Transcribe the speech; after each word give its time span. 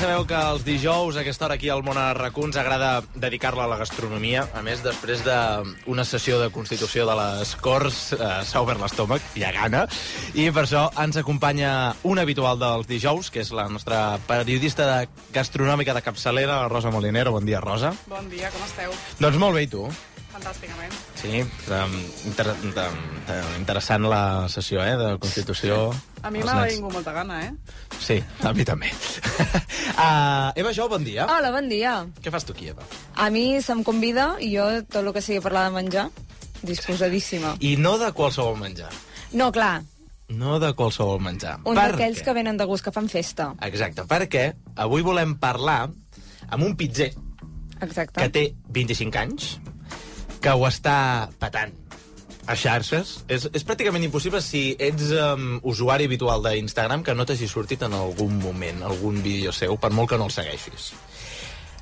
Sabeu 0.00 0.22
que 0.24 0.36
els 0.38 0.62
dijous, 0.64 1.16
a 1.16 1.20
aquesta 1.20 1.44
hora 1.44 1.56
aquí 1.58 1.68
al 1.68 1.82
Mona 1.84 2.14
Racó, 2.16 2.46
ens 2.48 2.56
agrada 2.56 3.02
dedicar-la 3.20 3.66
a 3.66 3.68
la 3.68 3.76
gastronomia. 3.76 4.46
A 4.56 4.62
més, 4.64 4.80
després 4.80 5.20
d'una 5.26 6.06
sessió 6.08 6.38
de 6.40 6.46
constitució 6.54 7.04
de 7.04 7.16
les 7.18 7.52
Corts, 7.60 7.98
eh, 8.14 8.30
s'ha 8.48 8.62
obert 8.64 8.80
l'estómac, 8.80 9.20
hi 9.36 9.44
ha 9.44 9.50
gana, 9.52 9.82
i 10.32 10.48
per 10.48 10.64
això 10.64 10.86
ens 11.04 11.20
acompanya 11.20 11.72
un 12.08 12.22
habitual 12.22 12.56
dels 12.58 12.88
dijous, 12.88 13.28
que 13.28 13.44
és 13.44 13.52
la 13.52 13.68
nostra 13.68 14.16
periodista 14.26 14.88
de 14.88 15.26
gastronòmica 15.36 15.92
de 15.92 16.04
capçalera, 16.06 16.62
la 16.62 16.72
Rosa 16.72 16.90
Molinero. 16.90 17.36
Bon 17.36 17.44
dia, 17.44 17.60
Rosa. 17.60 17.92
Bon 18.08 18.24
dia, 18.32 18.48
com 18.54 18.64
esteu? 18.64 18.96
Doncs 19.20 19.36
molt 19.36 19.60
bé, 19.60 19.68
i 19.68 19.68
tu? 19.68 19.84
Fantàsticament. 20.30 20.92
Sí, 21.18 21.40
um, 21.74 21.94
inter 22.30 22.46
um, 22.54 23.00
interessant 23.58 24.06
la 24.06 24.46
sessió 24.52 24.82
eh, 24.84 24.94
de 24.96 25.08
constitució. 25.22 25.90
A 26.22 26.30
mi 26.30 26.42
m'ha 26.46 26.66
vingut 26.70 26.94
molta 26.94 27.12
gana, 27.16 27.40
eh? 27.48 27.50
Sí, 27.98 28.20
a 28.46 28.52
mi 28.54 28.64
també. 28.64 28.92
uh, 29.98 30.52
Eva 30.60 30.72
Jo, 30.76 30.86
bon 30.92 31.02
dia. 31.04 31.26
Hola, 31.26 31.50
bon 31.54 31.68
dia. 31.68 31.96
Què 32.22 32.30
fas 32.30 32.46
tu 32.46 32.54
aquí, 32.54 32.70
Eva? 32.70 32.86
A 33.18 33.26
mi 33.34 33.60
se'm 33.64 33.82
convida 33.86 34.36
i 34.38 34.52
jo, 34.54 34.68
tot 34.86 35.02
el 35.02 35.12
que 35.16 35.22
sigui 35.24 35.42
parlar 35.42 35.66
de 35.68 35.74
menjar, 35.80 36.06
disposadíssima. 36.62 37.56
I 37.60 37.74
no 37.80 37.96
de 37.98 38.12
qualsevol 38.14 38.58
menjar. 38.60 38.92
No, 39.32 39.50
clar, 39.54 39.80
No 40.30 40.60
de 40.62 40.68
qualsevol 40.78 41.18
menjar. 41.18 41.56
un 41.66 41.74
Per 41.74 41.88
d'aquells 41.90 42.20
que 42.22 42.32
venen 42.32 42.56
de 42.56 42.64
gust, 42.70 42.84
que 42.86 42.92
fan 42.94 43.08
festa. 43.10 43.48
Exacte, 43.66 44.04
perquè 44.06 44.52
avui 44.78 45.02
volem 45.02 45.34
parlar 45.42 45.88
amb 46.50 46.62
un 46.62 46.76
pitzer 46.78 47.08
Exacte. 47.82 48.20
que 48.20 48.28
té 48.30 48.44
25 48.70 49.18
anys, 49.18 49.48
que 50.40 50.52
ho 50.56 50.66
està 50.68 51.28
patant 51.40 51.74
a 52.50 52.56
xarxes. 52.56 53.20
És, 53.30 53.46
és 53.52 53.66
pràcticament 53.66 54.04
impossible 54.06 54.40
si 54.44 54.74
ets 54.80 55.12
um, 55.14 55.60
usuari 55.70 56.08
habitual 56.08 56.42
d'Instagram 56.44 57.04
que 57.06 57.14
no 57.14 57.26
t'hagi 57.28 57.48
sortit 57.50 57.84
en 57.86 57.94
algun 57.96 58.40
moment, 58.42 58.82
algun 58.86 59.20
vídeo 59.22 59.52
seu, 59.54 59.76
per 59.78 59.92
molt 59.94 60.10
que 60.10 60.18
no 60.18 60.30
el 60.30 60.34
segueixis. 60.34 60.90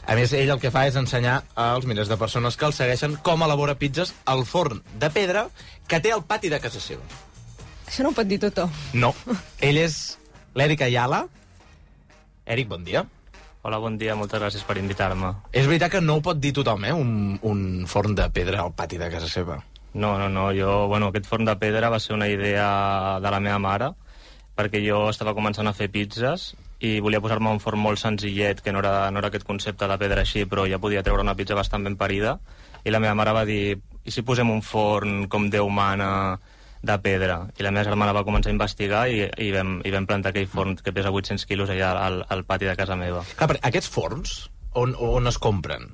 A 0.08 0.16
més, 0.16 0.32
ell 0.32 0.48
el 0.48 0.60
que 0.60 0.72
fa 0.72 0.86
és 0.88 0.96
ensenyar 0.96 1.42
als 1.60 1.84
milers 1.88 2.08
de 2.08 2.16
persones 2.16 2.56
que 2.56 2.64
el 2.64 2.72
segueixen 2.72 3.18
com 3.24 3.44
elabora 3.44 3.76
pizzas 3.76 4.14
al 4.24 4.46
forn 4.48 4.80
de 4.96 5.10
pedra 5.12 5.48
que 5.88 6.00
té 6.00 6.12
al 6.14 6.24
pati 6.24 6.48
de 6.48 6.60
casa 6.64 6.80
seva. 6.80 7.04
Això 7.84 8.04
no 8.04 8.12
ho 8.12 8.16
pot 8.16 8.28
dir 8.28 8.40
tothom. 8.40 8.72
No. 8.96 9.12
Ell 9.64 9.80
és 9.80 10.16
l'Eric 10.56 10.86
Ayala. 10.88 11.26
Eric, 12.48 12.68
bon 12.72 12.84
dia. 12.88 13.04
Hola, 13.68 13.82
bon 13.84 13.98
dia, 14.00 14.14
moltes 14.16 14.40
gràcies 14.40 14.62
per 14.64 14.78
invitar-me. 14.80 15.28
És 15.52 15.66
veritat 15.68 15.90
que 15.92 16.00
no 16.00 16.14
ho 16.16 16.22
pot 16.24 16.38
dir 16.40 16.54
tothom, 16.56 16.86
eh? 16.88 16.92
Un, 16.96 17.34
un 17.44 17.58
forn 17.84 18.14
de 18.16 18.24
pedra 18.32 18.62
al 18.62 18.70
pati 18.72 18.96
de 18.96 19.10
casa 19.12 19.28
seva. 19.28 19.58
No, 19.92 20.14
no, 20.16 20.30
no, 20.32 20.46
jo, 20.56 20.86
bueno, 20.88 21.10
aquest 21.12 21.28
forn 21.28 21.44
de 21.44 21.52
pedra 21.60 21.90
va 21.92 21.98
ser 22.00 22.14
una 22.16 22.30
idea 22.32 22.70
de 23.20 23.32
la 23.34 23.42
meva 23.44 23.58
mare, 23.60 23.90
perquè 24.56 24.80
jo 24.80 25.02
estava 25.10 25.34
començant 25.36 25.68
a 25.68 25.74
fer 25.76 25.90
pizzas 25.92 26.54
i 26.80 26.94
volia 27.04 27.20
posar-me 27.20 27.52
un 27.52 27.60
forn 27.60 27.82
molt 27.84 28.00
senzillet, 28.00 28.64
que 28.64 28.72
no 28.72 28.80
era, 28.80 29.10
no 29.12 29.20
era 29.20 29.28
aquest 29.28 29.44
concepte 29.44 29.84
de 29.90 30.00
pedra 30.00 30.24
així, 30.24 30.46
però 30.48 30.64
ja 30.64 30.80
podia 30.80 31.04
treure 31.04 31.26
una 31.26 31.36
pizza 31.36 31.58
bastant 31.58 31.84
ben 31.84 32.00
parida, 32.00 32.38
i 32.88 32.94
la 32.94 33.02
meva 33.04 33.18
mare 33.20 33.36
va 33.36 33.44
dir, 33.44 33.76
i 34.00 34.14
si 34.14 34.24
posem 34.24 34.48
un 34.48 34.64
forn 34.64 35.26
com 35.28 35.50
Déu 35.52 35.68
mana 35.68 36.38
de 36.82 36.98
pedra? 37.02 37.38
I 37.58 37.66
la 37.66 37.72
meva 37.74 37.86
germana 37.88 38.14
va 38.16 38.24
començar 38.26 38.50
a 38.52 38.56
investigar 38.56 39.06
i, 39.10 39.22
i, 39.26 39.50
vam, 39.54 39.78
i 39.84 39.92
vam 39.94 40.06
plantar 40.06 40.32
aquell 40.32 40.48
forn 40.50 40.76
que 40.78 40.94
pesa 40.94 41.10
800 41.14 41.46
quilos 41.48 41.70
allà 41.74 41.94
al, 42.06 42.22
al 42.28 42.44
pati 42.48 42.68
de 42.68 42.76
casa 42.78 42.96
meva. 42.96 43.24
Clar, 43.36 43.50
perquè 43.52 43.70
aquests 43.70 43.90
forns, 43.94 44.36
on, 44.78 44.94
on 44.94 45.26
es 45.30 45.38
compren? 45.42 45.90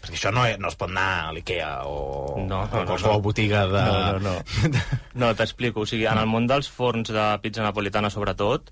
Perquè 0.00 0.16
això 0.16 0.32
no, 0.32 0.46
no 0.58 0.68
es 0.70 0.78
pot 0.80 0.88
anar 0.88 1.08
a 1.28 1.32
l'IKEA 1.36 1.70
o 1.84 1.96
No, 2.40 2.46
no, 2.46 2.60
a 2.64 2.68
no, 2.80 2.86
qualsevol 2.88 3.18
no. 3.18 3.24
botiga 3.26 3.66
de... 3.68 3.82
No, 3.84 4.18
no, 4.18 4.36
no. 4.38 4.84
No, 5.20 5.32
t'explico. 5.36 5.84
O 5.84 5.88
sigui, 5.88 6.06
en 6.08 6.18
el 6.18 6.30
món 6.30 6.46
dels 6.48 6.70
forns 6.72 7.12
de 7.12 7.26
pizza 7.42 7.62
napolitana, 7.66 8.08
sobretot, 8.10 8.70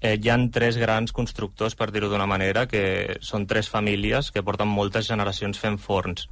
eh, 0.00 0.18
hi 0.20 0.28
han 0.30 0.50
tres 0.52 0.76
grans 0.76 1.14
constructors, 1.16 1.74
per 1.78 1.88
dir-ho 1.94 2.10
d'una 2.12 2.28
manera, 2.28 2.66
que 2.68 3.16
són 3.24 3.46
tres 3.48 3.70
famílies 3.72 4.30
que 4.34 4.44
porten 4.44 4.68
moltes 4.68 5.08
generacions 5.08 5.58
fent 5.62 5.80
forns. 5.80 6.28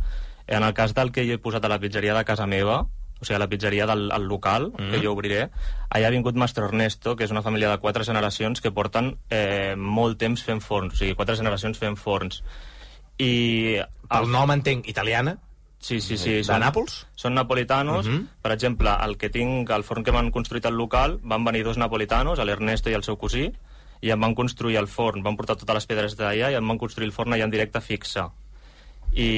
En 0.47 0.63
el 0.63 0.75
cas 0.77 0.93
del 0.93 1.13
que 1.13 1.25
jo 1.25 1.39
he 1.39 1.41
posat 1.41 1.65
a 1.65 1.73
la 1.73 1.81
pizzeria 1.81 2.13
de 2.19 2.27
casa 2.29 2.47
meva, 2.47 2.83
o 3.25 3.29
sigui, 3.29 3.39
a 3.39 3.43
la 3.43 3.49
pizzeria 3.51 3.89
del 3.91 4.11
al 4.15 4.29
local, 4.29 4.69
mm. 4.75 4.93
que 4.93 5.01
jo 5.03 5.15
obriré, 5.17 5.49
allà 5.89 6.11
ha 6.11 6.15
vingut 6.15 6.37
Mastro 6.37 6.69
Ernesto, 6.69 7.17
que 7.17 7.25
és 7.27 7.33
una 7.35 7.43
família 7.43 7.73
de 7.73 7.81
quatre 7.83 8.05
generacions 8.05 8.61
que 8.61 8.75
porten 8.77 9.15
eh, 9.33 9.75
molt 9.77 10.21
temps 10.21 10.45
fent 10.45 10.63
forns, 10.63 10.95
o 10.95 11.03
sigui, 11.03 11.17
quatre 11.19 11.41
generacions 11.41 11.81
fent 11.81 11.99
forns. 11.99 12.45
I... 13.19 13.81
El 14.15 14.31
nom 14.31 14.51
entenc 14.53 14.87
italiana, 14.91 15.39
Sí, 15.85 16.01
sí, 16.01 16.17
sí. 16.17 16.39
de 16.41 16.57
Nàpols? 16.57 17.03
Són 17.13 17.35
napolitanos. 17.37 18.07
Mhm. 18.09 18.41
Per 18.41 18.53
exemple, 18.55 18.89
el 19.05 19.19
que 19.21 19.29
tinc, 19.29 19.69
el 19.69 19.83
forn 19.85 20.03
que 20.03 20.15
m'han 20.17 20.31
construït 20.33 20.65
al 20.65 20.79
local, 20.81 21.19
van 21.23 21.45
venir 21.45 21.61
dos 21.63 21.77
napolitanos, 21.77 22.41
l'Ernesto 22.41 22.89
i 22.89 22.95
el 22.97 23.05
seu 23.05 23.19
cosí, 23.21 23.51
i 24.01 24.11
em 24.11 24.21
van 24.21 24.35
construir 24.35 24.79
el 24.81 24.89
forn, 24.89 25.23
van 25.23 25.37
portar 25.37 25.59
totes 25.61 25.77
les 25.77 25.87
pedres 25.91 26.17
d'allà 26.17 26.51
i 26.53 26.57
em 26.57 26.73
van 26.73 26.81
construir 26.81 27.11
el 27.11 27.13
forn 27.13 27.35
allà 27.35 27.45
en 27.45 27.53
directe 27.53 27.83
fixe. 27.85 28.25
I 29.13 29.29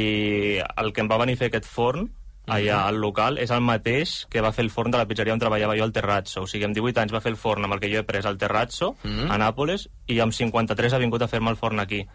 el 0.77 0.93
que 0.93 1.03
em 1.03 1.11
va 1.11 1.19
venir 1.19 1.35
a 1.35 1.43
fer 1.43 1.51
aquest 1.51 1.67
forn, 1.67 2.09
allà 2.47 2.87
al 2.87 3.01
local, 3.01 3.39
és 3.39 3.51
el 3.51 3.61
mateix 3.61 4.27
que 4.31 4.41
va 4.41 4.53
fer 4.53 4.65
el 4.65 4.71
forn 4.71 4.91
de 4.91 4.99
la 4.99 5.07
pizzeria 5.07 5.35
on 5.35 5.41
treballava 5.43 5.77
jo 5.77 5.85
al 5.85 5.93
Terrazzo. 5.93 6.43
O 6.43 6.47
sigui, 6.47 6.65
amb 6.65 6.75
18 6.77 7.01
anys 7.03 7.13
va 7.13 7.21
fer 7.21 7.33
el 7.33 7.37
forn 7.37 7.65
amb 7.65 7.75
el 7.75 7.81
que 7.81 7.91
jo 7.93 7.99
he 7.99 8.05
pres 8.07 8.27
al 8.27 8.39
Terrazzo, 8.39 8.97
Mhm. 9.03 9.31
a 9.31 9.39
Nàpoles, 9.39 9.89
i 10.07 10.21
amb 10.21 10.33
53 10.33 10.93
ha 10.93 10.99
vingut 10.99 11.23
a 11.23 11.29
fer-me 11.29 11.51
el 11.51 11.57
forn 11.57 11.81
aquí. 11.81 12.07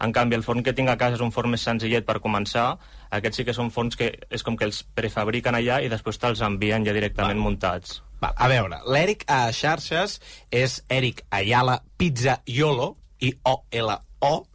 En 0.00 0.12
canvi, 0.12 0.36
el 0.36 0.42
forn 0.44 0.62
que 0.62 0.72
tinc 0.72 0.88
a 0.88 0.96
casa 0.96 1.16
és 1.16 1.20
un 1.20 1.32
forn 1.32 1.50
més 1.50 1.60
senzillet 1.60 2.04
per 2.04 2.20
començar. 2.20 2.78
Aquests 3.10 3.36
sí 3.36 3.44
que 3.44 3.54
són 3.54 3.70
forns 3.70 3.96
que 3.96 4.18
és 4.30 4.42
com 4.44 4.56
que 4.56 4.64
els 4.64 4.84
prefabriquen 4.94 5.54
allà 5.54 5.82
i 5.82 5.88
després 5.88 6.18
te'ls 6.18 6.40
envien 6.40 6.84
ja 6.84 6.92
directament 6.92 7.38
muntats. 7.40 8.02
Val, 8.20 8.32
a 8.36 8.48
veure, 8.48 8.78
l'Eric 8.86 9.24
a 9.26 9.50
xarxes 9.52 10.20
és 10.50 10.84
Eric 10.88 11.24
Ayala 11.30 11.82
Pizzaiolo, 11.96 12.96
i 13.20 13.34
O-L-O. 13.42 14.46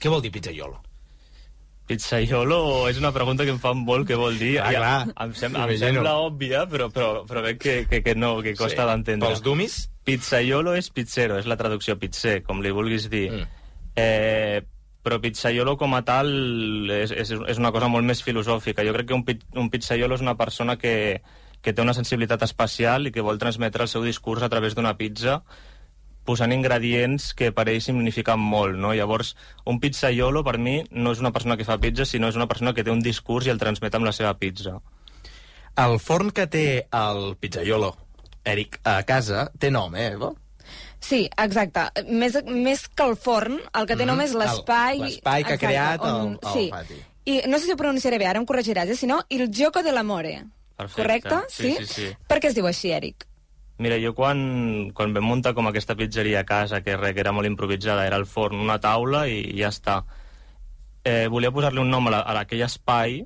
Què 0.00 0.08
vol 0.08 0.22
dir 0.22 0.30
Pizzaiolo? 0.32 0.80
Pizzaiolo 1.86 2.88
és 2.90 2.98
una 2.98 3.12
pregunta 3.14 3.44
que 3.46 3.52
em 3.54 3.58
fan 3.62 3.78
molt, 3.86 4.06
què 4.08 4.16
vol 4.18 4.36
dir? 4.38 4.56
Clar, 4.58 4.72
Ja, 4.74 4.78
clar. 4.80 5.14
Em, 5.24 5.34
sem 5.38 5.54
em 5.56 5.74
sembla 5.78 6.16
òbvia, 6.18 6.64
però, 6.70 6.88
però, 6.92 7.24
però 7.28 7.42
veig 7.44 7.58
que, 7.62 7.76
que, 7.90 8.02
que 8.02 8.14
no, 8.18 8.40
que 8.42 8.54
costa 8.58 8.82
Sí. 8.82 8.88
d'entendre. 8.90 9.28
Pels 9.28 9.42
dumis? 9.42 9.76
Pizzaiolo 10.06 10.74
és 10.74 10.90
pizzero, 10.90 11.38
és 11.38 11.46
la 11.46 11.56
traducció 11.56 11.96
pizzer, 11.98 12.42
com 12.42 12.60
li 12.62 12.70
vulguis 12.74 13.08
dir. 13.10 13.30
Mm. 13.32 13.46
Eh, 13.96 14.62
però 15.06 15.20
pizzaiolo 15.22 15.76
com 15.78 15.94
a 15.94 16.02
tal 16.02 16.90
és, 16.90 17.12
és, 17.14 17.30
és 17.30 17.58
una 17.62 17.70
cosa 17.72 17.86
molt 17.88 18.04
més 18.04 18.22
filosòfica. 18.26 18.82
Jo 18.84 18.92
crec 18.92 19.06
que 19.06 19.14
un, 19.14 19.24
un 19.54 19.70
pizzaiolo 19.70 20.16
és 20.18 20.20
una 20.24 20.34
persona 20.36 20.76
que, 20.76 21.22
que 21.62 21.72
té 21.72 21.82
una 21.82 21.94
sensibilitat 21.94 22.42
especial 22.42 23.06
i 23.06 23.12
que 23.14 23.22
vol 23.22 23.38
transmetre 23.38 23.86
el 23.86 23.88
seu 23.88 24.02
discurs 24.02 24.42
a 24.42 24.48
través 24.50 24.74
d'una 24.74 24.96
pizza 24.98 25.44
posant 26.26 26.52
ingredients 26.52 27.30
que 27.38 27.52
per 27.54 27.68
ell 27.72 27.80
signifiquen 27.80 28.40
molt, 28.42 28.76
no? 28.76 28.92
Llavors, 28.94 29.34
un 29.64 29.78
pizzaiolo 29.80 30.42
per 30.44 30.58
mi 30.58 30.80
no 30.90 31.12
és 31.14 31.20
una 31.22 31.32
persona 31.32 31.56
que 31.56 31.64
fa 31.64 31.78
pizza, 31.78 32.04
sinó 32.04 32.28
és 32.28 32.36
una 32.36 32.48
persona 32.50 32.74
que 32.74 32.84
té 32.84 32.90
un 32.92 33.00
discurs 33.04 33.46
i 33.46 33.50
el 33.54 33.58
transmet 33.62 33.94
amb 33.94 34.04
la 34.08 34.12
seva 34.12 34.34
pizza. 34.38 34.80
El 35.76 35.98
forn 36.00 36.30
que 36.32 36.46
té 36.48 36.66
el 36.90 37.36
Pizzaiolo, 37.38 37.94
Eric, 38.44 38.78
a 38.84 39.02
casa, 39.04 39.50
té 39.58 39.70
nom, 39.70 39.94
eh, 39.94 40.06
Eva? 40.14 40.30
Sí, 41.00 41.28
exacte. 41.36 41.82
Més, 42.08 42.38
més 42.48 42.86
que 42.88 43.04
el 43.04 43.16
forn, 43.20 43.58
el 43.74 43.86
que 43.86 43.94
té 43.96 44.04
Mhm. 44.06 44.08
nom 44.08 44.20
és 44.24 44.32
l'espai... 44.34 44.96
El- 44.96 45.02
l'espai 45.04 45.44
que 45.44 45.52
ha 45.52 45.54
Exacte, 45.54 45.66
creat 45.66 46.00
el- 46.00 46.14
on- 46.14 46.38
el 46.42 46.52
sí. 46.54 46.68
pati. 46.72 46.94
I 47.26 47.42
no 47.48 47.58
sé 47.58 47.66
si 47.66 47.72
ho 47.72 47.76
pronunciaré 47.76 48.18
bé, 48.18 48.26
ara 48.26 48.38
em 48.40 48.46
corregiràs, 48.46 48.88
eh? 48.88 48.96
si 48.96 49.06
no, 49.06 49.20
Il 49.28 49.50
Gioco 49.52 49.82
dell'Amore. 49.82 50.46
Perfecte. 50.76 51.02
Correcte? 51.02 51.36
Sí, 51.48 51.76
sí, 51.80 51.86
sí. 51.86 52.08
Per 52.26 52.38
què 52.40 52.48
es 52.48 52.54
diu 52.54 52.66
així, 52.66 52.90
Eric? 52.92 53.25
Mira, 53.78 53.98
jo 54.00 54.14
quan, 54.16 54.38
quan 54.96 55.12
vam 55.12 55.26
muntar 55.28 55.52
com 55.52 55.66
aquesta 55.68 55.96
pizzeria 55.96 56.40
a 56.40 56.48
casa, 56.48 56.80
que, 56.80 56.96
re, 56.96 57.12
que 57.12 57.20
era 57.20 57.32
molt 57.36 57.48
improvisada, 57.48 58.06
era 58.08 58.16
el 58.16 58.24
forn, 58.24 58.62
una 58.64 58.78
taula 58.80 59.26
i, 59.28 59.42
i 59.52 59.58
ja 59.60 59.68
està. 59.68 59.98
Eh, 61.04 61.26
volia 61.28 61.52
posar-li 61.52 61.82
un 61.82 61.92
nom 61.92 62.08
a, 62.08 62.14
la, 62.14 62.20
a 62.24 62.38
aquell 62.40 62.64
espai, 62.64 63.20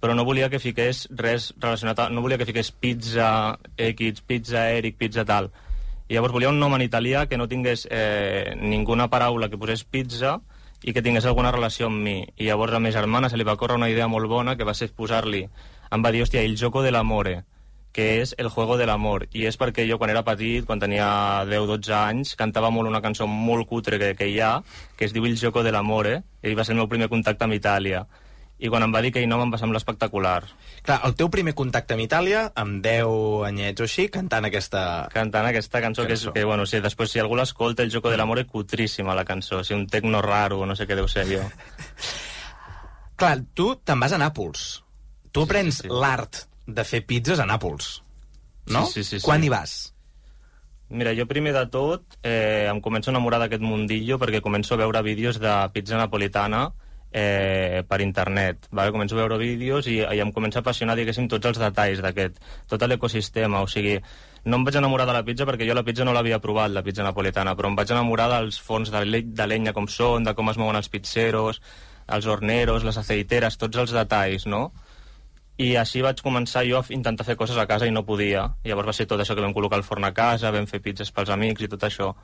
però 0.00 0.16
no 0.16 0.24
volia 0.24 0.48
que 0.48 0.58
fiqués 0.58 1.04
res 1.12 1.50
relacionat 1.60 2.00
a... 2.00 2.08
No 2.08 2.24
volia 2.24 2.40
que 2.40 2.48
fiqués 2.48 2.72
pizza 2.72 3.58
X, 3.76 4.24
pizza 4.24 4.64
Eric, 4.72 4.96
pizza 4.96 5.26
tal. 5.28 5.50
I 6.08 6.16
llavors 6.16 6.32
volia 6.32 6.48
un 6.48 6.58
nom 6.58 6.72
en 6.74 6.86
italià 6.86 7.26
que 7.28 7.36
no 7.36 7.46
tingués 7.46 7.84
eh, 7.92 8.56
ninguna 8.56 9.10
paraula 9.12 9.50
que 9.52 9.60
posés 9.60 9.84
pizza 9.84 10.38
i 10.80 10.96
que 10.96 11.04
tingués 11.04 11.28
alguna 11.28 11.52
relació 11.52 11.92
amb 11.92 12.00
mi. 12.00 12.16
I 12.40 12.48
llavors 12.48 12.72
a 12.72 12.80
ma 12.80 12.90
germana 12.90 13.28
se 13.28 13.36
li 13.36 13.44
va 13.44 13.58
córrer 13.60 13.76
una 13.76 13.92
idea 13.92 14.08
molt 14.08 14.32
bona 14.32 14.56
que 14.56 14.64
va 14.64 14.74
ser 14.74 14.88
posar-li... 14.96 15.44
Em 15.92 16.02
va 16.02 16.12
dir, 16.14 16.24
hòstia, 16.24 16.40
il 16.46 16.56
gioco 16.56 16.80
de 16.80 16.94
l'amore 16.94 17.42
que 17.92 18.20
és 18.20 18.34
El 18.38 18.48
juego 18.48 18.76
del 18.78 18.90
amor. 18.90 19.26
I 19.32 19.46
és 19.50 19.58
perquè 19.58 19.86
jo, 19.88 19.98
quan 19.98 20.12
era 20.12 20.24
petit, 20.26 20.64
quan 20.66 20.80
tenia 20.82 21.44
10-12 21.48 21.92
anys, 21.96 22.34
cantava 22.38 22.70
molt 22.70 22.90
una 22.90 23.02
cançó 23.02 23.26
molt 23.26 23.68
cutre 23.68 23.98
que, 23.98 24.14
que 24.16 24.28
hi 24.30 24.40
ha, 24.40 24.58
que 24.96 25.06
es 25.08 25.14
diu 25.14 25.26
El 25.26 25.38
gioco 25.38 25.64
del 25.66 25.78
amore, 25.78 26.22
i 26.42 26.54
va 26.54 26.64
ser 26.64 26.76
el 26.76 26.82
meu 26.82 26.90
primer 26.90 27.10
contacte 27.10 27.46
amb 27.46 27.58
Itàlia. 27.58 28.04
I 28.60 28.68
quan 28.68 28.84
em 28.84 28.92
va 28.92 29.00
dir 29.00 29.08
aquell 29.08 29.28
nom 29.28 29.40
em 29.40 29.52
va 29.52 29.58
semblar 29.58 29.80
espectacular. 29.80 30.42
Clar, 30.84 30.98
el 31.08 31.14
teu 31.16 31.30
primer 31.32 31.54
contacte 31.56 31.96
amb 31.96 32.04
Itàlia, 32.04 32.42
amb 32.60 32.82
10 32.84 33.46
anyets 33.48 33.80
o 33.80 33.86
així, 33.88 34.10
cantant 34.12 34.44
aquesta... 34.46 34.82
Cantant 35.14 35.48
aquesta 35.48 35.80
cançó, 35.80 36.04
que, 36.04 36.18
és, 36.18 36.26
Cançó. 36.26 36.34
que 36.36 36.44
bueno, 36.44 36.66
sí, 36.68 36.82
després 36.84 37.10
si 37.10 37.22
algú 37.22 37.38
l'escolta, 37.40 37.82
El 37.82 37.90
gioco 37.90 38.12
del 38.12 38.20
amore, 38.20 38.44
cutríssima 38.44 39.16
la 39.16 39.24
cançó, 39.24 39.62
o 39.62 39.64
sigui, 39.64 39.80
un 39.80 39.88
tecno 39.88 40.20
raro, 40.20 40.60
no 40.68 40.76
sé 40.76 40.86
què 40.86 40.98
deu 40.98 41.08
ser 41.08 41.24
jo. 41.32 41.40
Clar, 43.20 43.38
tu 43.56 43.72
te'n 43.80 44.00
vas 44.00 44.12
a 44.12 44.20
Nàpols. 44.20 44.68
Tu 45.32 45.42
aprens 45.46 45.80
sí, 45.80 45.88
sí. 45.88 45.92
l'art 45.92 46.44
de 46.74 46.84
fer 46.84 47.02
pizzas 47.06 47.40
a 47.40 47.46
Nàpols, 47.48 48.00
no? 48.70 48.84
Sí, 48.86 49.00
sí, 49.00 49.04
sí, 49.04 49.18
sí. 49.20 49.24
Quan 49.26 49.44
hi 49.44 49.50
vas? 49.52 49.78
Mira, 50.90 51.14
jo 51.14 51.28
primer 51.30 51.52
de 51.54 51.64
tot 51.70 52.18
eh, 52.26 52.66
em 52.66 52.80
començo 52.82 53.10
a 53.10 53.14
enamorar 53.14 53.38
d'aquest 53.38 53.62
mundillo 53.62 54.18
perquè 54.18 54.40
començo 54.42 54.74
a 54.74 54.80
veure 54.80 55.04
vídeos 55.06 55.38
de 55.38 55.52
pizza 55.74 55.98
napolitana 55.98 56.64
eh, 57.12 57.84
per 57.86 58.00
internet. 58.00 58.66
Vale? 58.70 58.90
Començo 58.90 59.14
a 59.14 59.20
veure 59.20 59.38
vídeos 59.38 59.86
i, 59.86 60.00
i 60.00 60.22
em 60.22 60.32
comença 60.34 60.58
a 60.58 60.64
apassionar, 60.64 60.96
diguéssim, 60.98 61.28
tots 61.30 61.52
els 61.52 61.62
detalls 61.62 62.02
d'aquest, 62.02 62.42
tot 62.70 62.86
l'ecosistema. 62.90 63.62
O 63.62 63.70
sigui, 63.70 64.00
no 64.44 64.58
em 64.58 64.66
vaig 64.66 64.80
enamorar 64.80 65.06
de 65.06 65.14
la 65.14 65.24
pizza 65.26 65.46
perquè 65.46 65.68
jo 65.68 65.78
la 65.78 65.84
pizza 65.86 66.06
no 66.06 66.14
l'havia 66.16 66.40
provat, 66.42 66.74
la 66.74 66.82
pizza 66.86 67.06
napolitana, 67.06 67.54
però 67.54 67.70
em 67.70 67.78
vaig 67.78 67.94
enamorar 67.94 68.30
dels 68.34 68.58
forns 68.58 68.90
de, 68.90 69.04
le 69.04 69.22
de 69.22 69.46
lenya 69.46 69.74
com 69.76 69.88
són, 69.88 70.26
de 70.26 70.34
com 70.34 70.50
es 70.50 70.58
mouen 70.58 70.78
els 70.78 70.90
pizzeros, 70.90 71.60
els 72.10 72.26
horneros, 72.26 72.82
les 72.86 72.98
aceiteres, 72.98 73.58
tots 73.60 73.78
els 73.78 73.94
detalls, 73.94 74.46
no? 74.46 74.70
I 75.60 75.74
així 75.76 76.00
vaig 76.00 76.22
començar 76.24 76.62
jo 76.64 76.78
a 76.78 76.84
intentar 76.94 77.26
fer 77.28 77.36
coses 77.36 77.58
a 77.60 77.66
casa 77.68 77.88
i 77.88 77.92
no 77.92 78.06
podia. 78.08 78.46
Llavors 78.64 78.88
va 78.88 78.96
ser 78.96 79.06
tot 79.10 79.20
això 79.20 79.34
que 79.36 79.44
vam 79.44 79.52
col·locar 79.56 79.76
el 79.80 79.84
forn 79.84 80.06
a 80.08 80.14
casa, 80.16 80.52
vam 80.54 80.68
fer 80.70 80.80
pizzas 80.80 81.12
pels 81.12 81.32
amics 81.34 81.66
i 81.66 81.68
tot 81.68 81.84
això. 81.84 82.14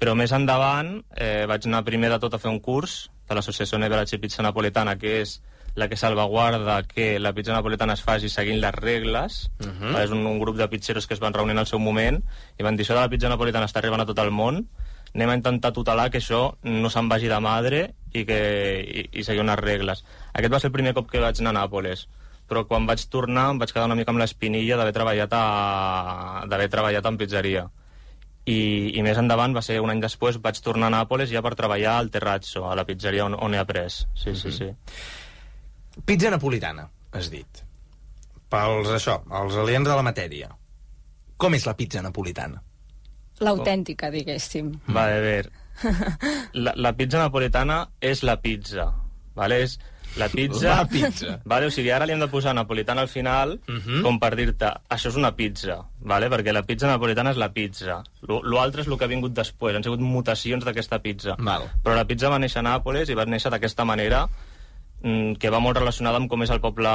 Però 0.00 0.14
més 0.16 0.32
endavant 0.32 1.00
eh, 1.16 1.46
vaig 1.50 1.66
anar 1.66 1.82
primer 1.84 2.12
de 2.12 2.20
tot 2.22 2.36
a 2.36 2.38
fer 2.38 2.52
un 2.52 2.60
curs 2.62 3.08
de 3.28 3.34
l'Associació 3.34 3.78
Neverage 3.78 4.20
Pizza 4.22 4.44
Napolitana, 4.46 4.94
que 5.00 5.18
és 5.20 5.40
la 5.74 5.88
que 5.88 5.96
salvaguarda 5.96 6.82
que 6.82 7.18
la 7.20 7.32
pizza 7.32 7.52
napolitana 7.52 7.94
es 7.94 8.02
faci 8.02 8.28
seguint 8.28 8.60
les 8.60 8.74
regles. 8.74 9.50
Uh 9.60 9.66
-huh. 9.66 10.04
És 10.04 10.10
un, 10.10 10.26
un 10.26 10.38
grup 10.38 10.56
de 10.56 10.68
pizzeros 10.68 11.06
que 11.06 11.14
es 11.14 11.20
van 11.20 11.32
reunir 11.32 11.52
en 11.52 11.58
el 11.58 11.66
seu 11.66 11.78
moment 11.78 12.22
i 12.58 12.62
van 12.62 12.76
dir 12.76 12.84
això 12.84 12.94
de 12.94 13.00
la 13.00 13.08
pizza 13.08 13.28
napolitana 13.28 13.66
està 13.66 13.78
arribant 13.78 14.00
a 14.00 14.06
tot 14.06 14.18
el 14.18 14.30
món, 14.30 14.68
anem 15.14 15.30
a 15.30 15.34
intentar 15.34 15.72
tutelar 15.72 16.10
que 16.10 16.18
això 16.18 16.56
no 16.62 16.90
se'n 16.90 17.08
vagi 17.08 17.28
de 17.28 17.40
madre 17.40 17.94
i, 18.12 18.24
que, 18.24 19.10
i, 19.12 19.20
i 19.20 19.24
seguir 19.24 19.40
unes 19.40 19.58
regles. 19.58 20.04
Aquest 20.32 20.52
va 20.52 20.60
ser 20.60 20.68
el 20.68 20.72
primer 20.72 20.94
cop 20.94 21.10
que 21.10 21.20
vaig 21.20 21.40
anar 21.40 21.50
a 21.50 21.66
Nàpoles 21.66 22.08
però 22.50 22.64
quan 22.66 22.88
vaig 22.88 23.04
tornar 23.12 23.50
em 23.52 23.60
vaig 23.62 23.70
quedar 23.70 23.86
una 23.86 23.96
mica 23.98 24.10
amb 24.10 24.20
l'espinilla 24.22 24.78
d'haver 24.80 24.94
treballat, 24.96 25.36
a... 25.36 26.44
d'haver 26.50 26.68
treballat 26.72 27.06
en 27.06 27.18
pizzeria. 27.20 27.68
I, 28.50 28.60
I 28.98 29.02
més 29.06 29.18
endavant, 29.20 29.54
va 29.54 29.62
ser 29.62 29.78
un 29.84 29.92
any 29.92 30.00
després, 30.02 30.40
vaig 30.42 30.58
tornar 30.64 30.88
a 30.88 30.94
Nàpoles 30.96 31.30
ja 31.30 31.42
per 31.44 31.54
treballar 31.58 31.98
al 31.98 32.10
Terrazzo, 32.10 32.64
a 32.66 32.74
la 32.74 32.86
pizzeria 32.88 33.28
on, 33.28 33.36
on 33.38 33.54
he 33.54 33.60
après. 33.62 34.02
Sí, 34.18 34.34
sí, 34.34 34.50
sí. 34.56 34.70
Pizza 36.06 36.32
napolitana, 36.32 36.88
has 37.12 37.30
dit. 37.30 37.62
Pels, 38.50 38.90
això, 38.96 39.20
els 39.42 39.60
aliens 39.62 39.86
de 39.86 39.94
la 39.94 40.06
matèria. 40.06 40.50
Com 41.40 41.54
és 41.54 41.66
la 41.68 41.76
pizza 41.78 42.02
napolitana? 42.02 42.58
L'autèntica, 43.40 44.10
diguéssim. 44.12 44.72
Vale, 44.90 45.16
a 45.16 45.24
veure. 45.24 45.56
La, 46.60 46.74
la 46.76 46.90
pizza 46.92 47.22
napolitana 47.22 47.76
és 48.04 48.20
la 48.26 48.34
pizza, 48.42 48.90
vale? 49.34 49.62
És 49.62 49.78
la 50.18 50.26
pizza... 50.28 50.74
La 50.74 50.86
pizza. 50.90 51.36
Vale, 51.44 51.66
o 51.66 51.70
sigui, 51.70 51.90
ara 51.94 52.04
li 52.06 52.12
hem 52.12 52.18
de 52.20 52.26
posar 52.28 52.54
napolitana 52.54 53.00
al 53.04 53.08
final, 53.08 53.60
Mhm. 53.68 54.02
com 54.02 54.18
per 54.18 54.34
dir-te, 54.36 54.66
això 54.90 55.08
és 55.12 55.16
una 55.16 55.36
pizza, 55.36 55.76
vale? 56.00 56.28
perquè 56.28 56.52
la 56.52 56.64
pizza 56.64 56.88
napolitana 56.88 57.30
és 57.30 57.36
la 57.36 57.52
pizza. 57.52 58.02
Lo- 58.26 58.42
L'altre 58.42 58.82
és 58.82 58.88
el 58.88 58.98
que 58.98 59.04
ha 59.04 59.08
vingut 59.12 59.32
després, 59.32 59.76
han 59.76 59.84
sigut 59.84 60.00
mutacions 60.00 60.64
d'aquesta 60.64 60.98
pizza. 61.00 61.36
Val. 61.38 61.68
Però 61.84 61.94
la 61.94 62.06
pizza 62.06 62.28
va 62.28 62.38
néixer 62.40 62.58
a 62.58 62.62
Nàpoles 62.66 63.08
i 63.08 63.14
va 63.14 63.24
néixer 63.24 63.50
d'aquesta 63.52 63.84
manera, 63.84 64.26
mm, 65.02 65.34
que 65.38 65.50
va 65.50 65.60
molt 65.60 65.76
relacionada 65.78 66.16
amb 66.16 66.28
com 66.28 66.42
és 66.42 66.50
el 66.50 66.60
poble 66.60 66.88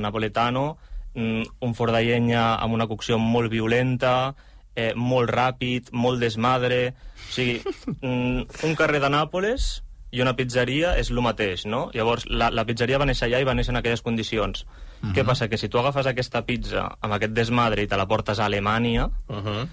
napolitano, 0.00 0.76
mm, 1.14 1.42
un 1.60 1.74
forn 1.74 1.92
de 1.94 2.02
llenya 2.04 2.56
amb 2.56 2.74
una 2.74 2.86
cocció 2.86 3.18
molt 3.18 3.50
violenta, 3.50 4.34
eh, 4.74 4.92
molt 4.94 5.30
ràpid, 5.30 5.90
molt 5.92 6.20
desmadre... 6.20 6.94
O 7.28 7.32
sigui, 7.32 7.62
mm, 8.02 8.42
un 8.64 8.74
carrer 8.76 9.00
de 9.00 9.08
Nàpoles 9.10 9.82
i 10.16 10.22
una 10.24 10.32
pizzeria 10.38 10.94
és 10.96 11.10
el 11.12 11.20
mateix, 11.24 11.66
no? 11.68 11.90
Llavors, 11.94 12.24
la, 12.32 12.48
la 12.54 12.64
pizzeria 12.64 12.98
va 13.02 13.06
néixer 13.08 13.26
allà 13.28 13.42
i 13.42 13.46
va 13.48 13.54
néixer 13.56 13.74
en 13.74 13.80
aquelles 13.82 14.02
condicions. 14.06 14.64
Què 15.12 15.24
passa? 15.28 15.48
Que 15.52 15.58
si 15.60 15.68
tu 15.68 15.78
agafes 15.78 16.06
aquesta 16.08 16.40
pizza 16.46 16.86
amb 17.04 17.12
aquest 17.18 17.34
desmadre 17.36 17.84
i 17.84 17.90
te 17.90 17.98
la 18.00 18.06
portes 18.08 18.40
a 18.40 18.46
Alemanya, 18.48 19.10
Uh 19.28 19.42
-huh. 19.44 19.66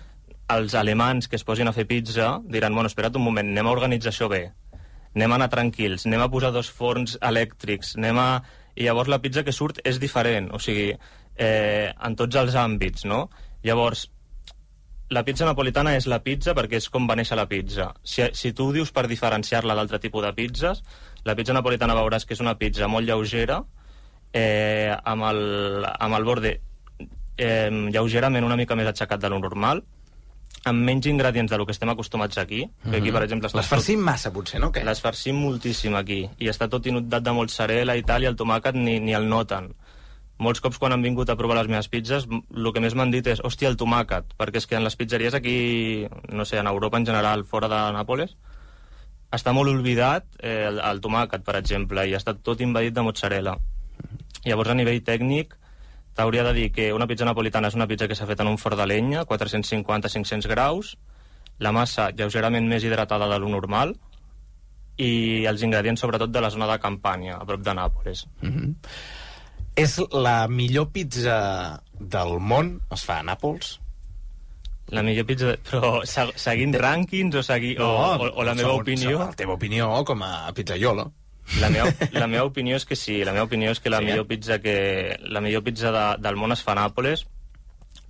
els 0.50 0.74
alemans 0.76 1.28
que 1.28 1.38
es 1.38 1.44
posin 1.44 1.68
a 1.68 1.74
fer 1.74 1.88
pizza 1.88 2.42
diran, 2.44 2.74
bueno, 2.74 2.90
espera't 2.90 3.16
un 3.16 3.24
moment, 3.24 3.48
anem 3.50 3.68
a 3.68 3.72
organitzar 3.72 4.12
això 4.12 4.28
bé, 4.30 4.52
anem 5.16 5.32
a 5.32 5.36
anar 5.36 5.50
tranquils, 5.50 6.06
anem 6.06 6.22
a 6.22 6.30
posar 6.30 6.52
dos 6.52 6.70
forns 6.70 7.18
elèctrics, 7.22 7.96
anem 7.98 8.18
a... 8.18 8.44
I 8.76 8.84
llavors 8.84 9.08
la 9.08 9.22
pizza 9.22 9.44
que 9.44 9.52
surt 9.52 9.80
és 9.84 10.00
diferent, 10.00 10.50
o 10.52 10.60
sigui, 10.60 10.96
eh, 11.38 11.94
en 12.02 12.16
tots 12.16 12.36
els 12.36 12.56
àmbits, 12.56 13.06
no? 13.06 13.30
Llavors, 13.64 14.10
la 15.14 15.24
pizza 15.24 15.46
napolitana 15.46 15.94
és 15.98 16.08
la 16.10 16.20
pizza 16.26 16.56
perquè 16.58 16.80
és 16.82 16.90
com 16.92 17.08
va 17.10 17.16
néixer 17.20 17.38
la 17.38 17.48
pizza. 17.50 17.92
Si, 18.04 18.26
si 18.34 18.54
tu 18.58 18.72
dius 18.76 18.92
per 18.92 19.06
diferenciar-la 19.12 19.78
d'altre 19.78 20.02
tipus 20.02 20.26
de 20.26 20.34
pizzas, 20.36 20.84
la 21.24 21.38
pizza 21.40 21.56
napolitana 21.56 21.96
veuràs 21.98 22.26
que 22.28 22.36
és 22.36 22.44
una 22.44 22.58
pizza 22.60 22.90
molt 22.92 23.08
lleugera, 23.08 23.62
eh, 24.34 24.92
amb, 24.92 25.28
el, 25.30 25.86
amb 25.94 26.18
el 26.18 26.28
borde 26.28 26.54
eh, 27.38 27.70
lleugerament 27.94 28.46
una 28.46 28.58
mica 28.60 28.76
més 28.76 28.90
aixecat 28.90 29.22
de 29.22 29.32
lo 29.32 29.40
normal, 29.40 29.84
amb 30.64 30.86
menys 30.88 31.08
ingredients 31.12 31.52
de 31.52 31.58
lo 31.58 31.66
que 31.66 31.74
estem 31.76 31.92
acostumats 31.92 32.38
aquí, 32.38 32.64
que 32.90 32.98
aquí, 32.98 33.12
per 33.12 33.24
exemple... 33.26 33.50
està 33.50 33.60
Les 33.60 33.70
farcim 33.70 34.04
massa, 34.04 34.32
potser, 34.32 34.62
no? 34.64 34.72
Què? 34.72 34.84
les 34.88 35.02
farcim 35.04 35.40
moltíssim 35.44 35.96
aquí 36.00 36.24
i 36.40 36.52
està 36.52 36.70
tot 36.72 36.88
inundat 36.88 37.26
de 37.26 37.34
mozzarella 37.36 37.98
i 38.00 38.06
tal 38.08 38.24
i 38.24 38.30
el 38.32 38.38
tomàquet 38.40 38.78
ni, 38.80 39.00
ni 39.04 39.16
el 39.18 39.28
noten. 39.28 39.74
Molts 40.42 40.64
cops 40.64 40.80
quan 40.82 40.96
han 40.96 41.04
vingut 41.06 41.30
a 41.30 41.38
provar 41.38 41.60
les 41.60 41.70
meves 41.70 41.88
pizzas 41.94 42.26
el 42.26 42.72
que 42.74 42.82
més 42.82 42.96
m'han 42.98 43.12
dit 43.14 43.28
és, 43.30 43.42
hòstia, 43.46 43.70
el 43.70 43.78
tomàquet 43.78 44.34
perquè 44.40 44.60
és 44.60 44.66
que 44.68 44.80
en 44.80 44.84
les 44.84 44.98
pizzeries 44.98 45.36
aquí, 45.38 46.08
no 46.34 46.46
sé, 46.46 46.58
en 46.58 46.68
Europa 46.68 46.98
en 46.98 47.06
general, 47.06 47.46
fora 47.46 47.70
de 47.70 47.82
Nàpoles 47.94 48.34
està 49.34 49.54
molt 49.54 49.72
oblidat 49.72 50.26
eh, 50.40 50.66
el, 50.70 50.80
el 50.80 51.02
tomàquet, 51.02 51.44
per 51.46 51.58
exemple, 51.58 52.06
i 52.06 52.16
està 52.18 52.36
tot 52.38 52.62
invadit 52.62 52.94
de 52.94 53.06
mozzarella. 53.06 53.56
Llavors, 54.46 54.70
a 54.70 54.78
nivell 54.78 55.02
tècnic, 55.06 55.56
t'hauria 56.14 56.44
de 56.46 56.54
dir 56.54 56.68
que 56.76 56.92
una 56.94 57.08
pizza 57.10 57.26
napolitana 57.26 57.72
és 57.72 57.78
una 57.78 57.88
pizza 57.90 58.08
que 58.10 58.18
s'ha 58.18 58.30
fet 58.30 58.44
en 58.44 58.52
un 58.52 58.60
forn 58.62 58.78
de 58.78 58.88
lenya, 58.90 59.26
450-500 59.30 60.50
graus, 60.52 60.96
la 61.60 61.74
massa 61.74 62.10
lleugerament 62.14 62.68
més 62.70 62.86
hidratada 62.86 63.30
de 63.32 63.40
lo 63.42 63.50
normal, 63.50 63.96
i 65.02 65.46
els 65.50 65.64
ingredients 65.66 66.04
sobretot 66.06 66.30
de 66.30 66.42
la 66.44 66.52
zona 66.54 66.70
de 66.70 66.78
Campània, 66.82 67.40
a 67.40 67.46
prop 67.50 67.64
de 67.66 67.74
Nàpoles. 67.74 68.28
És 69.76 69.98
la 70.14 70.48
millor 70.48 70.92
pizza 70.94 71.82
del 72.00 72.36
món, 72.40 72.76
es 72.94 73.04
fa 73.08 73.20
a 73.22 73.26
Nàpols? 73.26 73.80
La 74.94 75.02
millor 75.02 75.26
pizza... 75.26 75.48
De... 75.54 75.58
Però 75.66 76.04
se- 76.06 76.34
seguint 76.38 76.76
rànquings 76.78 77.36
o, 77.40 77.42
segui... 77.46 77.74
o, 77.82 77.88
o, 77.88 78.30
o 78.30 78.44
la 78.46 78.54
meva 78.54 78.76
opinió... 78.78 79.18
La 79.24 79.32
teva 79.40 79.56
opinió 79.58 79.90
com 80.06 80.22
a 80.22 80.52
pizzaiolo. 80.54 81.08
La 81.60 81.70
meva, 81.74 81.90
la 82.22 82.28
meva 82.30 82.46
opinió 82.46 82.78
és 82.78 82.86
que 82.86 82.96
sí, 82.96 83.24
la 83.26 83.34
meva 83.34 83.48
opinió 83.50 83.72
és 83.74 83.82
que 83.82 83.90
la 83.90 84.00
Sí, 84.00 84.06
eh? 84.06 84.12
millor 84.12 84.28
pizza 84.30 84.60
que 84.62 84.76
la 85.26 85.42
millor 85.42 85.64
pizza 85.66 85.92
de, 85.92 86.04
del 86.24 86.38
món 86.40 86.54
es 86.56 86.62
fa 86.64 86.76
a 86.76 86.82
Nàpoles 86.84 87.26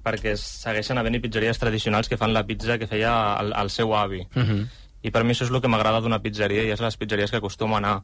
perquè 0.04 0.34
segueixen 0.36 1.00
havent-hi 1.00 1.22
pizzeries 1.24 1.58
tradicionals 1.62 2.10
que 2.12 2.18
fan 2.20 2.34
la 2.36 2.44
pizza 2.44 2.76
que 2.78 2.90
feia 2.92 3.14
el, 3.40 3.54
el 3.56 3.70
seu 3.72 3.94
avi. 3.96 4.20
Uh 4.36 4.44
-huh. 4.44 4.66
I 5.04 5.12
per 5.12 5.24
mi 5.24 5.32
això 5.32 5.46
és 5.48 5.52
el 5.52 5.62
que 5.62 5.68
m'agrada 5.72 6.02
d'una 6.02 6.20
pizzeria 6.20 6.64
i 6.64 6.72
és 6.76 6.82
les 6.82 6.98
pizzeries 6.98 7.32
que 7.32 7.38
acostumo 7.38 7.76
a 7.76 7.78
anar. 7.78 8.02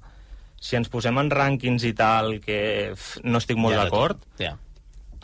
Si 0.59 0.75
ens 0.75 0.89
posem 0.91 1.17
en 1.17 1.29
rànquings 1.31 1.83
i 1.87 1.93
tal, 1.93 2.39
que 2.43 2.91
ff, 2.95 3.21
no 3.23 3.37
estic 3.39 3.57
molt 3.57 3.75
Ja, 3.77 3.83
d'acord. 3.85 4.25
Ja. 4.39 4.57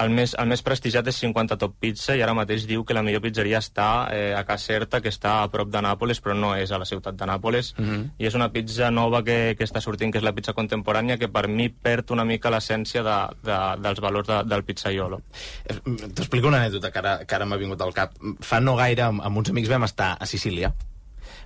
el 0.04 0.10
més, 0.12 0.34
el 0.36 0.48
més 0.52 0.60
prestigiat 0.60 1.08
és 1.08 1.16
50 1.24 1.56
Top 1.56 1.78
Pizza 1.80 2.18
i 2.18 2.22
ara 2.22 2.34
mateix 2.36 2.66
diu 2.68 2.82
que 2.84 2.94
la 2.94 3.00
millor 3.02 3.22
pizzeria 3.24 3.62
està 3.64 4.10
eh, 4.12 4.34
a 4.36 4.42
Caserta, 4.44 5.00
que 5.00 5.08
està 5.08 5.38
a 5.44 5.48
prop 5.48 5.70
de 5.72 5.80
Nàpoles, 5.80 6.20
però 6.20 6.36
no 6.36 6.50
és 6.56 6.72
a 6.76 6.80
la 6.82 6.84
ciutat 6.90 7.16
de 7.16 7.28
Nàpoles. 7.30 7.70
Mhm. 7.78 8.02
I 8.20 8.28
és 8.28 8.36
una 8.36 8.50
pizza 8.52 8.90
nova 8.92 9.22
que, 9.24 9.56
que 9.58 9.64
està 9.64 9.80
sortint, 9.80 10.12
que 10.12 10.20
és 10.20 10.26
la 10.28 10.34
pizza 10.36 10.52
contemporània, 10.54 11.16
que 11.18 11.30
per 11.32 11.48
mi 11.48 11.70
perd 11.70 12.12
una 12.12 12.26
mica 12.28 12.52
l'essència 12.52 13.04
de, 13.08 13.16
de, 13.48 13.60
dels 13.86 14.02
valors 14.04 14.28
de, 14.28 14.42
del 14.52 14.66
pizzaiolo. 14.68 15.22
Eh, 15.64 15.78
T'explico 16.12 16.52
una 16.52 16.60
anècdota 16.60 16.92
que 16.92 17.00
ara, 17.00 17.16
que 17.24 17.36
ara 17.40 17.46
m'ha 17.48 17.56
vingut 17.64 17.80
al 17.82 17.94
cap. 17.96 18.20
Fa 18.42 18.60
no 18.60 18.76
gaire, 18.76 19.08
amb 19.08 19.38
uns 19.38 19.50
amics 19.56 19.72
vam 19.72 19.88
estar 19.88 20.18
a 20.20 20.28
Sicília, 20.28 20.74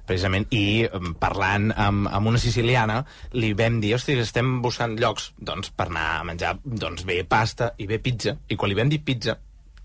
precisament, 0.07 0.47
i 0.55 0.87
parlant 1.19 1.69
amb, 1.75 2.07
amb 2.07 2.31
una 2.31 2.41
siciliana 2.41 3.01
li 3.35 3.53
vam 3.57 3.79
dir, 3.83 3.93
hosti, 3.97 4.17
estem 4.19 4.59
buscant 4.63 4.97
llocs 4.99 5.31
doncs, 5.37 5.71
per 5.75 5.89
anar 5.89 6.07
a 6.17 6.25
menjar 6.27 6.55
doncs, 6.63 7.05
bé 7.07 7.21
pasta 7.27 7.73
i 7.77 7.87
bé 7.89 7.99
pizza, 8.03 8.37
i 8.49 8.57
quan 8.57 8.71
li 8.71 8.79
vam 8.79 8.91
dir 8.91 9.03
pizza 9.05 9.37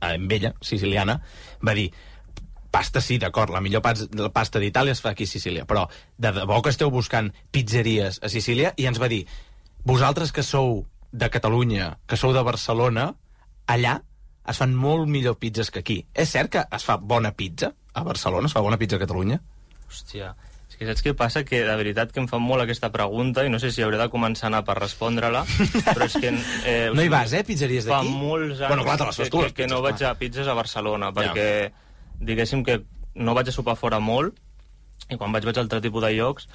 amb 0.04 0.32
ella, 0.36 0.52
siciliana, 0.60 1.18
va 1.64 1.74
dir 1.76 1.88
pasta 2.74 3.00
sí, 3.00 3.20
d'acord, 3.22 3.52
la 3.54 3.62
millor 3.62 3.84
pasta 3.84 4.58
d'Itàlia 4.58 4.96
es 4.96 5.02
fa 5.02 5.12
aquí 5.14 5.28
a 5.28 5.30
Sicília, 5.30 5.62
però 5.64 5.84
de 6.18 6.32
debò 6.34 6.58
que 6.62 6.72
esteu 6.74 6.90
buscant 6.90 7.30
pizzeries 7.54 8.18
a 8.18 8.30
Sicília, 8.32 8.72
i 8.76 8.88
ens 8.90 8.98
va 8.98 9.08
dir, 9.12 9.22
vosaltres 9.86 10.34
que 10.34 10.42
sou 10.42 10.82
de 11.12 11.30
Catalunya, 11.30 11.92
que 12.10 12.18
sou 12.18 12.34
de 12.34 12.42
Barcelona, 12.42 13.12
allà 13.70 14.00
es 14.50 14.58
fan 14.60 14.74
molt 14.74 15.06
millor 15.08 15.38
pizzas 15.38 15.70
que 15.70 15.84
aquí. 15.84 16.00
És 16.12 16.34
cert 16.34 16.50
que 16.52 16.64
es 16.66 16.84
fa 16.84 16.98
bona 16.98 17.30
pizza 17.38 17.70
a 17.94 18.02
Barcelona, 18.04 18.50
es 18.50 18.56
fa 18.56 18.64
bona 18.64 18.80
pizza 18.80 18.98
a 18.98 19.04
Catalunya? 19.04 19.38
Hòstia, 19.88 20.34
és 20.70 20.76
que 20.76 20.86
saps 20.88 21.02
què 21.04 21.12
passa? 21.14 21.44
Que 21.46 21.60
de 21.66 21.76
veritat 21.78 22.10
que 22.12 22.20
em 22.20 22.26
fan 22.28 22.42
molt 22.42 22.62
aquesta 22.64 22.90
pregunta 22.92 23.44
i 23.46 23.50
no 23.52 23.58
sé 23.62 23.70
si 23.70 23.82
hauré 23.84 23.98
de 24.00 24.08
començar 24.10 24.48
a 24.48 24.50
anar 24.52 24.64
per 24.66 24.76
respondre-la, 24.80 25.44
però 25.86 26.04
és 26.08 26.16
que... 26.18 26.32
Eh, 26.66 26.90
No 26.94 27.02
hi 27.04 27.08
vas, 27.12 27.32
eh, 27.32 27.44
pizzeries 27.46 27.86
Fa 27.86 28.00
d'aquí? 28.00 28.10
molts 28.10 28.58
anys 28.60 28.68
Bueno, 28.68 28.84
clar, 28.84 28.98
te 28.98 29.04
les 29.10 29.16
fas 29.22 29.30
tu, 29.30 29.38
que, 29.38 29.44
les 29.44 29.52
que, 29.54 29.62
que 29.64 29.70
no 29.70 29.82
vaig 29.82 30.02
a 30.02 30.14
pizzas 30.18 30.48
a 30.48 30.54
Barcelona, 30.58 31.12
perquè 31.14 31.70
diguéssim 32.20 32.64
que 32.66 32.80
no 33.14 33.34
vaig 33.34 33.48
a 33.48 33.52
sopar 33.54 33.76
fora 33.78 34.00
molt, 34.02 34.34
i 35.10 35.16
quan 35.20 35.32
vaig 35.34 35.44
vaig 35.46 35.58
a 35.58 35.62
altre 35.62 35.80
tipus 35.84 36.02
de 36.02 36.10
llocs, 36.16 36.48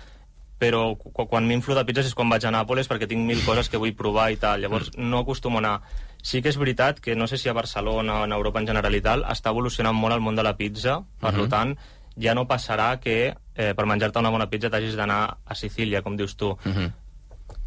però 0.59 0.97
qu 0.99 1.13
quan 1.31 1.45
m'inflo 1.47 1.71
de 1.77 1.85
pizzas 1.87 2.09
és 2.09 2.15
quan 2.17 2.27
vaig 2.27 2.43
a 2.43 2.51
Nàpoles 2.51 2.89
perquè 2.91 3.07
tinc 3.07 3.23
mil 3.23 3.39
coses 3.45 3.69
que 3.71 3.79
vull 3.79 3.93
provar 3.95 4.25
i 4.33 4.35
tal. 4.41 4.59
Llavors 4.59 4.89
Mm. 4.97 5.07
no 5.09 5.19
acostumo 5.23 5.55
a 5.55 5.63
anar. 5.63 5.81
Sí 6.21 6.41
que 6.41 6.49
és 6.51 6.57
veritat 6.59 6.99
que 6.99 7.15
no 7.15 7.27
sé 7.31 7.37
si 7.37 7.47
a 7.47 7.53
Barcelona 7.55 8.17
o 8.19 8.23
en 8.25 8.33
Europa 8.35 8.59
en 8.59 8.67
general 8.67 8.93
i 8.95 8.99
tal 8.99 9.23
està 9.23 9.53
evolucionant 9.55 9.95
molt 9.95 10.13
el 10.17 10.19
món 10.19 10.35
de 10.35 10.43
la 10.43 10.57
pizza, 10.57 10.97
per 11.21 11.31
Mhm. 11.31 11.47
tant 11.49 11.77
ja 12.19 12.35
no 12.35 12.47
passarà 12.47 12.91
que 12.99 13.17
eh, 13.31 13.73
per 13.75 13.85
menjar-te 13.87 14.19
una 14.19 14.31
bona 14.33 14.49
pizza 14.51 14.69
t'hagis 14.69 14.97
d'anar 14.99 15.21
a 15.45 15.55
Sicília, 15.55 16.01
com 16.03 16.17
dius 16.17 16.35
tu. 16.35 16.51
Uh 16.51 16.73
-huh. 16.75 16.91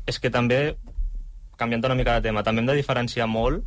És 0.06 0.18
que 0.20 0.30
també, 0.30 0.76
canviant 1.56 1.84
una 1.84 1.94
mica 1.94 2.14
de 2.14 2.28
tema, 2.28 2.42
també 2.42 2.60
hem 2.60 2.66
de 2.66 2.74
diferenciar 2.74 3.26
molt 3.26 3.64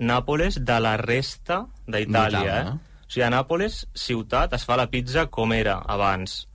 Nàpoles 0.00 0.56
de 0.64 0.80
la 0.80 0.96
resta 0.96 1.66
d'Itàlia, 1.86 2.60
eh? 2.60 2.64
no? 2.64 2.80
O 2.80 3.12
sigui, 3.12 3.24
a 3.26 3.30
Nàpoles, 3.30 3.86
ciutat, 3.92 4.52
es 4.54 4.64
fa 4.64 4.76
la 4.76 4.86
pizza 4.86 5.26
com 5.26 5.52
era 5.52 5.74
abans. 5.86 6.48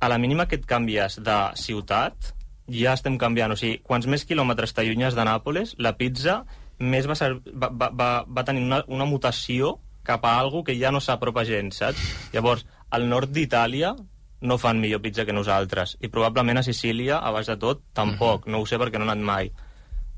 A 0.00 0.08
la 0.08 0.18
mínima 0.18 0.46
que 0.48 0.56
et 0.56 0.66
canvies 0.66 1.20
de 1.22 1.36
ciutat, 1.54 2.34
ja 2.66 2.94
estem 2.96 3.18
canviant. 3.18 3.52
O 3.52 3.56
sigui, 3.56 3.78
quants 3.84 4.06
més 4.06 4.24
quilòmetres 4.24 4.72
t'allunyes 4.72 5.14
de 5.14 5.24
Nàpoles, 5.24 5.74
la 5.78 5.92
pizza 6.00 6.44
més 6.80 7.06
va, 7.06 7.14
ser, 7.14 7.34
va, 7.52 7.68
va, 7.68 7.90
va, 7.92 8.10
va 8.26 8.44
tenir 8.48 8.64
una, 8.64 8.82
una 8.88 9.04
mutació 9.04 9.76
cap 10.02 10.24
a 10.24 10.38
algo 10.40 10.64
que 10.64 10.78
ja 10.80 10.90
no 10.90 11.02
s'apropa 11.04 11.44
gens, 11.44 11.76
saps? 11.82 12.00
Llavors, 12.32 12.64
al 12.90 13.08
nord 13.08 13.32
d'Itàlia 13.34 13.94
no 14.40 14.56
fan 14.58 14.80
millor 14.80 15.02
pizza 15.04 15.26
que 15.28 15.36
nosaltres. 15.36 15.96
I 16.00 16.08
probablement 16.08 16.60
a 16.60 16.64
Sicília, 16.64 17.18
a 17.18 17.32
baix 17.34 17.50
de 17.50 17.58
tot, 17.60 17.82
tampoc. 17.96 18.46
No 18.48 18.62
ho 18.62 18.66
sé 18.66 18.78
perquè 18.80 18.98
no 18.98 19.06
he 19.06 19.10
anat 19.10 19.24
mai. 19.24 19.50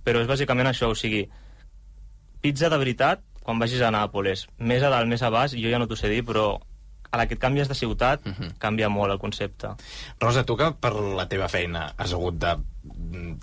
Però 0.07 0.23
és 0.23 0.31
bàsicament 0.31 0.71
això, 0.71 0.93
o 0.93 0.99
sigui, 0.99 1.25
pizza 2.43 2.71
de 2.71 2.79
veritat 2.79 3.23
quan 3.43 3.59
vagis 3.59 3.83
a 3.83 3.91
Nàpoles. 3.91 4.47
Més 4.59 4.83
a 4.83 4.91
dalt, 4.93 5.11
més 5.11 5.23
a 5.23 5.31
baix, 5.35 5.57
jo 5.59 5.71
ja 5.71 5.81
no 5.83 5.89
t'ho 5.91 5.99
sé 5.99 6.11
dir, 6.13 6.23
però 6.27 6.55
a 7.13 7.19
la 7.21 7.27
que 7.29 7.37
et 7.37 7.43
canvies 7.43 7.69
de 7.69 7.77
ciutat, 7.77 8.23
canvia 8.59 8.89
molt 8.89 9.13
el 9.13 9.21
concepte. 9.21 9.75
Rosa, 10.23 10.47
tu 10.49 10.57
que 10.57 10.71
per 10.81 10.95
la 10.97 11.27
teva 11.29 11.49
feina 11.53 11.91
has 12.01 12.15
hagut 12.17 12.39
de 12.41 12.55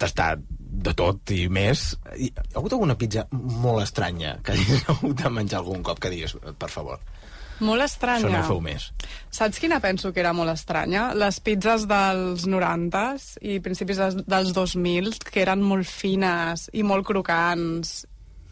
tastar 0.02 0.32
de 0.40 0.94
tot 0.98 1.30
i 1.36 1.44
més, 1.54 1.92
hi 2.18 2.32
ha 2.34 2.48
hagut 2.58 2.74
alguna 2.74 2.98
pizza 2.98 3.28
molt 3.32 3.84
estranya 3.84 4.38
que 4.42 4.56
hagis 4.56 4.86
hagut 4.90 5.22
de 5.22 5.32
menjar 5.36 5.62
algun 5.62 5.86
cop 5.86 6.02
que 6.02 6.10
digues, 6.10 6.34
per 6.58 6.72
favor, 6.74 7.04
Molt 7.60 7.82
això 7.84 7.94
estranya. 7.94 8.30
no 8.30 8.40
ho 8.44 8.48
feu 8.48 8.62
més. 8.64 8.90
Saps 9.32 9.60
quina 9.60 9.80
penso 9.84 10.14
que 10.14 10.22
era 10.24 10.34
molt 10.34 10.52
estranya? 10.54 11.10
Les 11.14 11.40
pizzas 11.44 11.86
dels 11.90 12.46
90s 12.48 13.38
i 13.42 13.60
principis 13.60 13.98
dels, 14.00 14.20
dels 14.26 14.54
2000 14.56 15.20
que 15.30 15.42
eren 15.44 15.62
molt 15.62 15.88
fines 15.88 16.70
i 16.74 16.84
molt 16.84 17.06
crocants 17.08 18.06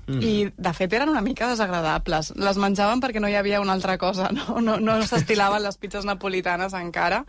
mm. 0.07 0.21
i 0.21 0.33
de 0.55 0.73
fet 0.73 0.93
eren 0.93 1.09
una 1.13 1.21
mica 1.25 1.49
desagradables. 1.51 2.33
Les 2.35 2.57
menjaven 2.61 3.01
perquè 3.03 3.21
no 3.23 3.29
hi 3.31 3.35
havia 3.39 3.61
una 3.63 3.73
altra 3.77 3.97
cosa, 3.97 4.29
no, 4.37 4.59
no, 4.61 4.79
no 4.79 4.97
s'estilaven 5.03 5.63
les 5.63 5.77
pizzas 5.77 6.05
napolitanes 6.05 6.73
encara, 6.77 7.23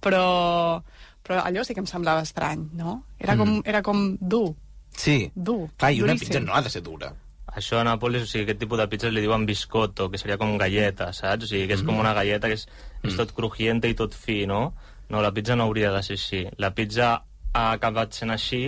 però, 0.00 0.80
però 1.24 1.42
allò 1.42 1.64
sí 1.64 1.74
que 1.74 1.82
em 1.82 1.88
semblava 1.90 2.22
estrany, 2.22 2.68
no? 2.78 3.02
Era 3.18 3.36
com, 3.40 3.58
era 3.64 3.82
com 3.82 4.16
dur, 4.20 4.54
Sí. 4.94 5.30
dur, 5.34 5.70
Clar, 5.76 5.90
i 5.90 6.02
una 6.02 6.12
duríssim. 6.12 6.28
pizza 6.28 6.40
no 6.40 6.54
ha 6.54 6.62
de 6.62 6.70
ser 6.70 6.82
dura. 6.86 7.08
Això 7.54 7.78
a 7.78 7.84
Nàpolis, 7.86 8.24
o 8.24 8.26
sigui, 8.26 8.44
aquest 8.48 8.60
tipus 8.64 8.80
de 8.80 8.88
pizzas 8.90 9.12
li 9.14 9.22
diuen 9.22 9.44
biscotto, 9.46 10.08
que 10.10 10.18
seria 10.18 10.38
com 10.40 10.56
galleta, 10.58 11.12
saps? 11.14 11.46
O 11.46 11.50
sigui, 11.50 11.68
que 11.70 11.78
és 11.78 11.84
com 11.86 12.00
una 12.00 12.14
galleta 12.16 12.50
que 12.50 12.58
és, 12.58 12.66
és 13.06 13.18
tot 13.18 13.30
crujiente 13.36 13.90
i 13.90 13.94
tot 13.98 14.16
fi, 14.18 14.42
no? 14.50 14.72
No, 15.08 15.20
la 15.22 15.30
pizza 15.36 15.54
no 15.54 15.68
hauria 15.68 15.92
de 15.94 16.02
ser 16.02 16.18
així. 16.18 16.42
La 16.58 16.72
pizza 16.74 17.12
ha 17.54 17.64
acabat 17.70 18.16
sent 18.16 18.34
així 18.34 18.64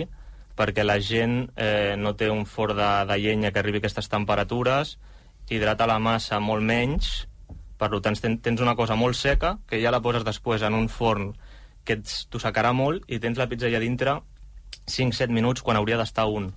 perquè 0.57 0.83
la 0.85 0.97
gent 1.03 1.51
eh, 1.55 1.95
no 1.99 2.15
té 2.17 2.31
un 2.33 2.45
forn 2.49 2.77
de, 2.79 2.89
de 3.09 3.17
llenya 3.21 3.51
que 3.53 3.61
arribi 3.61 3.77
a 3.77 3.83
aquestes 3.85 4.09
temperatures, 4.09 4.95
hidrata 5.49 5.87
la 5.87 5.99
massa 6.01 6.39
molt 6.41 6.65
menys, 6.65 7.27
per 7.77 7.91
tant 8.01 8.17
ten, 8.17 8.39
tens 8.41 8.63
una 8.63 8.75
cosa 8.75 8.97
molt 8.97 9.15
seca, 9.15 9.57
que 9.69 9.79
ja 9.83 9.93
la 9.93 10.01
poses 10.01 10.25
després 10.25 10.65
en 10.65 10.73
un 10.73 10.89
forn 10.89 11.35
que 11.85 11.99
t'ho 12.01 12.41
secarà 12.41 12.73
molt, 12.73 13.05
i 13.07 13.21
tens 13.23 13.37
la 13.37 13.47
pizza 13.47 13.69
allà 13.69 13.79
dintre 13.83 14.17
5-7 14.89 15.29
minuts 15.31 15.61
quan 15.63 15.77
hauria 15.77 15.99
d'estar 15.99 16.25
un. 16.27 16.49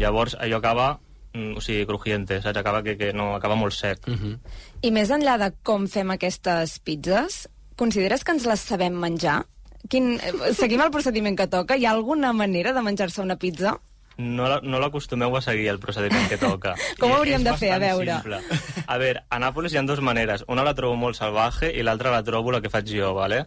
Llavors, 0.00 0.34
allò 0.40 0.58
acaba 0.58 0.88
mm, 0.96 1.13
o 1.34 1.60
sigui, 1.60 1.84
crujiente, 1.86 2.40
saps? 2.42 2.56
Acaba 2.58 2.82
que, 2.82 2.96
que 2.96 3.12
no, 3.12 3.34
acaba 3.34 3.54
molt 3.56 3.74
sec. 3.74 4.06
Mm 4.06 4.14
-hmm. 4.14 4.38
I 4.82 4.90
més 4.90 5.10
enllà 5.10 5.38
de 5.38 5.52
com 5.62 5.86
fem 5.88 6.10
aquestes 6.10 6.78
pizzas, 6.78 7.48
consideres 7.76 8.22
que 8.24 8.32
ens 8.32 8.46
les 8.46 8.60
sabem 8.60 8.92
menjar? 8.94 9.46
Quin... 9.88 10.14
eh, 10.22 10.54
Seguim 10.54 10.80
el 10.80 10.90
procediment 10.90 11.36
que 11.36 11.46
toca? 11.46 11.76
Hi 11.76 11.86
ha 11.86 11.90
alguna 11.90 12.32
manera 12.32 12.72
de 12.72 12.80
menjar-se 12.82 13.20
una 13.20 13.36
pizza? 13.36 13.78
No, 14.16 14.46
la- 14.48 14.60
no 14.62 14.78
l'acostumeu 14.78 15.36
a 15.36 15.40
seguir 15.42 15.68
el 15.68 15.80
procediment 15.80 16.28
que 16.28 16.38
toca. 16.38 16.74
Com 17.00 17.10
I 17.10 17.14
hauríem 17.14 17.42
de 17.44 17.52
fer, 17.56 17.72
a 17.72 17.78
veure? 17.78 18.12
Simple. 18.14 18.38
A 18.86 18.98
veure, 18.98 19.24
a 19.28 19.38
Nàpolis 19.38 19.72
hi 19.72 19.76
ha 19.78 19.82
dues 19.82 20.00
maneres. 20.00 20.44
Una 20.46 20.62
la 20.62 20.72
trobo 20.74 20.94
molt 20.94 21.16
salvaje 21.16 21.72
i 21.76 21.82
l'altra 21.82 22.10
la 22.12 22.22
trobo 22.22 22.52
la 22.52 22.60
que 22.60 22.70
faig 22.70 22.86
jo, 22.86 23.12
vale? 23.14 23.44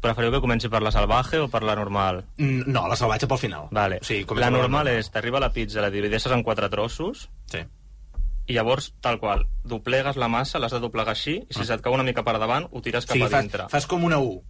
Preferiu 0.00 0.32
que 0.32 0.40
comenci 0.40 0.68
per 0.72 0.80
la 0.82 0.90
salvaje 0.94 1.38
o 1.44 1.48
per 1.52 1.62
la 1.62 1.74
normal? 1.76 2.22
Mm, 2.38 2.62
No, 2.72 2.86
la 2.88 2.96
salvatge 2.96 3.26
pel 3.28 3.38
final. 3.38 3.66
Vale. 3.70 3.98
O 4.00 4.04
sigui, 4.04 4.24
la 4.40 4.48
normal 4.50 4.88
és, 4.88 5.10
t'arriba 5.12 5.40
la 5.40 5.50
pizza, 5.52 5.80
la 5.84 5.90
divideixes 5.90 6.32
en 6.32 6.42
quatre 6.42 6.70
trossos, 6.72 7.28
Sí. 7.52 7.58
i 8.46 8.54
llavors, 8.54 8.94
tal 9.00 9.20
qual, 9.20 9.44
doblegues 9.62 10.16
la 10.16 10.28
massa, 10.28 10.58
l'has 10.58 10.72
de 10.72 10.80
doblegar 10.80 11.12
així, 11.12 11.36
i 11.48 11.52
si 11.54 11.64
se't 11.64 11.82
cau 11.82 11.92
una 11.92 12.02
mica 12.02 12.24
per 12.24 12.38
davant, 12.38 12.66
ho 12.72 12.80
tires 12.80 13.04
cap 13.06 13.14
sigui, 13.14 13.26
a 13.26 13.28
fas, 13.28 13.42
dintre. 13.42 13.68
fas 13.68 13.86
com 13.86 14.02
una 14.04 14.18
U, 14.18 14.42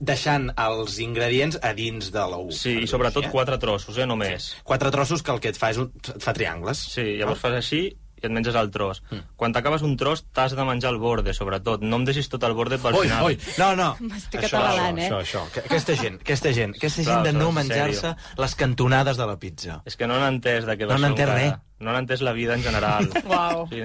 deixant 0.00 0.50
els 0.56 0.98
ingredients 0.98 1.58
a 1.62 1.72
dins 1.74 2.10
de 2.12 2.18
la 2.18 2.36
U. 2.36 2.50
Sí, 2.50 2.74
i 2.82 2.86
sobretot 2.90 3.24
així, 3.24 3.32
quatre 3.32 3.56
trossos, 3.58 3.96
eh, 3.98 4.06
només. 4.06 4.56
Quatre 4.64 4.90
trossos 4.90 5.22
que 5.22 5.30
el 5.32 5.40
que 5.40 5.48
et 5.54 5.56
fa 5.56 5.70
és 5.70 5.78
un, 5.78 5.92
et 5.96 6.22
fa 6.22 6.34
triangles. 6.34 6.76
Sí, 6.78 7.16
llavors 7.18 7.40
fas 7.40 7.52
així 7.54 7.96
i 8.18 8.26
et 8.26 8.32
menges 8.34 8.56
el 8.58 8.70
tros. 8.74 9.02
Mm. 9.10 9.24
Quan 9.38 9.54
t'acabes 9.54 9.84
un 9.86 9.96
tros, 10.00 10.24
t'has 10.34 10.54
de 10.58 10.64
menjar 10.66 10.92
el 10.92 10.98
borde, 11.02 11.34
sobretot. 11.36 11.84
No 11.86 12.00
em 12.00 12.04
deixis 12.08 12.28
tot 12.28 12.44
el 12.48 12.56
borde 12.58 12.78
pel 12.82 12.98
Ui, 12.98 13.06
final. 13.06 13.24
ui, 13.28 13.38
no, 13.58 13.70
no. 13.78 13.88
M'estic 14.10 14.44
atabalant, 14.48 14.98
eh? 14.98 15.06
Això, 15.08 15.22
això, 15.22 15.44
això. 15.46 15.64
Aquesta 15.64 15.96
gent, 16.00 16.18
aquesta 16.24 16.52
gent, 16.56 16.74
aquesta 16.78 17.04
gent 17.06 17.22
Clar, 17.22 17.24
de 17.28 17.32
no 17.38 17.48
en 17.52 17.58
menjar-se 17.60 18.14
les 18.42 18.58
cantonades 18.58 19.16
de 19.20 19.26
la 19.30 19.38
pizza. 19.38 19.80
És 19.88 19.96
que 19.96 20.10
no 20.10 20.18
n'ha 20.18 20.28
entès 20.34 20.66
de 20.68 20.76
què 20.78 20.88
No 20.88 20.94
va 20.94 21.00
n'ha 21.02 21.12
això 21.12 21.24
entès 21.24 21.34
res. 21.34 21.64
No 21.78 21.92
n'ha 21.94 22.00
entès 22.02 22.22
la 22.26 22.32
vida 22.34 22.56
en 22.58 22.62
general. 22.64 23.06
Uau. 23.30 23.68
Sí, 23.70 23.84